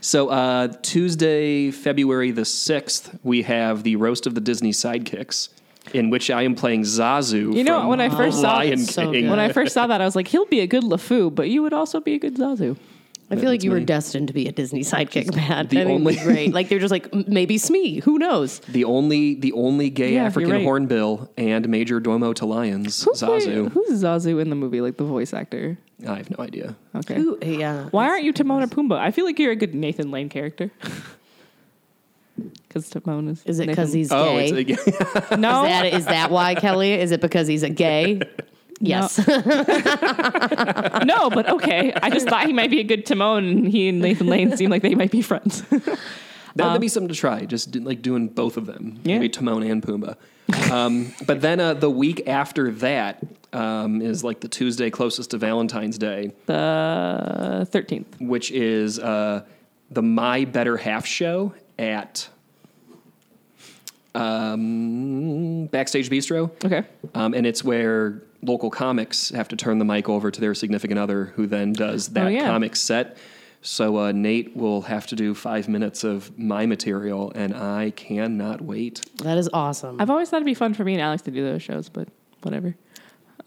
[0.00, 5.48] So uh, Tuesday, February the sixth, we have the roast of the Disney sidekicks,
[5.92, 7.54] in which I am playing Zazu.
[7.54, 9.24] You know, when I first saw Lion so King.
[9.24, 9.30] good.
[9.30, 11.62] When I first saw that, I was like, he'll be a good LeFou, but you
[11.62, 12.76] would also be a good Zazu.
[13.30, 15.68] I feel like That's you were destined to be a Disney sidekick, Matt.
[15.68, 16.52] the I think only- it'd great.
[16.54, 18.00] Like they're just like maybe Smee.
[18.00, 18.60] Who knows?
[18.60, 20.62] the only the only gay Yeah, African right.
[20.62, 23.70] hornbill and major domo to lions, Who's play- Zazu.
[23.70, 25.76] who's Zazu in the movie, like the voice actor?
[26.06, 26.74] I have no idea.
[26.96, 27.16] Okay.
[27.16, 27.36] Who?
[27.42, 27.84] Uh, yeah.
[27.90, 28.98] Why aren't you Timon or Pumbaa?
[28.98, 30.70] I feel like you're a good Nathan Lane character.
[32.68, 33.42] Because Timon is.
[33.46, 34.50] Is it because he's Oh, gay?
[34.68, 34.86] it's
[35.32, 35.64] a, no?
[35.64, 36.92] Is that, is that why, Kelly?
[36.92, 38.20] Is it because he's a gay?
[38.80, 39.18] Yes.
[39.28, 39.34] no,
[41.30, 41.92] but okay.
[42.02, 44.70] I just thought he might be a good Timon, and he and Nathan Lane seem
[44.70, 45.62] like they might be friends.
[46.56, 47.44] that would be something to try.
[47.44, 49.16] Just like doing both of them, Yeah.
[49.16, 50.16] maybe Timon and Pumbaa.
[50.70, 53.22] um, but then uh, the week after that
[53.52, 56.32] um, is like the Tuesday closest to Valentine's Day.
[56.46, 58.16] the thirteenth.
[58.20, 59.42] which is uh,
[59.90, 62.28] the My Better Half show at
[64.18, 66.50] um, Backstage Bistro.
[66.64, 66.84] Okay.
[67.14, 70.98] Um, and it's where local comics have to turn the mic over to their significant
[70.98, 72.46] other, who then does that Oh, yeah.
[72.46, 73.16] comic set.
[73.60, 78.60] So uh, Nate will have to do five minutes of my material, and I cannot
[78.60, 79.04] wait.
[79.24, 80.00] that is awesome.
[80.00, 82.08] I've always thought it'd be fun for me and Alex to do those shows, but
[82.42, 82.76] whatever.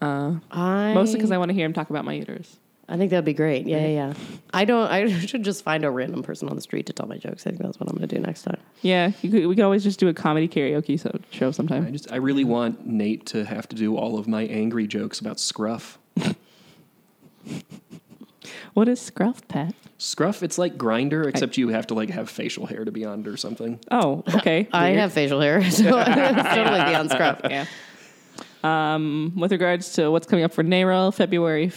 [0.02, 2.58] I, Mostly because I want to hear him talk about my uterus.
[2.88, 3.66] I think that'd be great.
[3.66, 4.14] Yeah, yeah, yeah.
[4.52, 4.90] I don't.
[4.90, 7.46] I should just find a random person on the street to tell my jokes.
[7.46, 8.58] I think that's what I'm going to do next time.
[8.82, 11.90] Yeah, you could, we could always just do a comedy karaoke so, show I sometime.
[11.92, 15.38] just, I really want Nate to have to do all of my angry jokes about
[15.40, 15.98] Scruff.
[18.74, 19.74] What is Scruff Pat?
[19.98, 23.20] Scruff, it's like Grindr, except you have to like have facial hair to be on
[23.20, 23.78] it or something.
[23.90, 24.66] Oh, okay.
[24.72, 24.98] I Weird.
[24.98, 27.40] have facial hair, so it's totally beyond scruff.
[27.44, 27.66] yeah.
[28.64, 31.68] Um, with regards to what's coming up for NARAL, February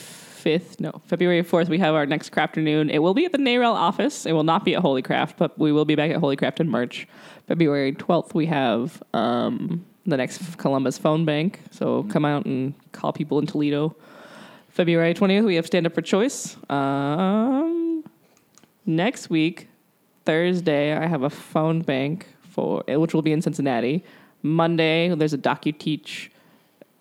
[0.46, 2.92] 5th, no, February 4th, we have our next Crafternoon.
[2.92, 4.26] It will be at the NARAL office.
[4.28, 6.60] It will not be at Wholly Craft, but we will be back at Wholly Craft
[6.60, 7.08] in March.
[7.48, 11.60] February 12th, we have um, the next Columbus phone bank.
[11.72, 13.96] So come out and call people in Toledo.
[14.70, 16.58] February 20th, we have Stand Up for Choice.
[16.70, 18.04] Um,
[18.86, 19.68] next week,
[20.26, 24.04] Thursday, I have a phone bank for which will be in Cincinnati.
[24.44, 26.30] Monday, there's a docu teach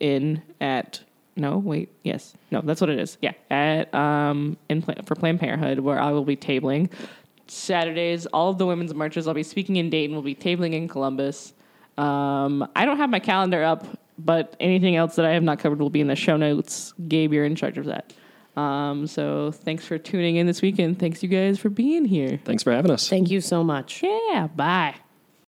[0.00, 1.02] in at
[1.36, 5.40] no wait yes no that's what it is yeah at um in Pla- for Planned
[5.40, 6.90] Parenthood where I will be tabling.
[7.46, 9.28] Saturdays, all of the women's marches.
[9.28, 10.14] I'll be speaking in Dayton.
[10.14, 11.52] We'll be tabling in Columbus.
[11.98, 13.86] Um, I don't have my calendar up,
[14.18, 16.94] but anything else that I have not covered will be in the show notes.
[17.06, 18.14] Gabe, you're in charge of that.
[18.56, 20.98] Um, so thanks for tuning in this weekend.
[20.98, 22.40] Thanks you guys for being here.
[22.44, 23.08] Thanks for having us.
[23.08, 24.02] Thank you so much.
[24.02, 24.94] Yeah, bye.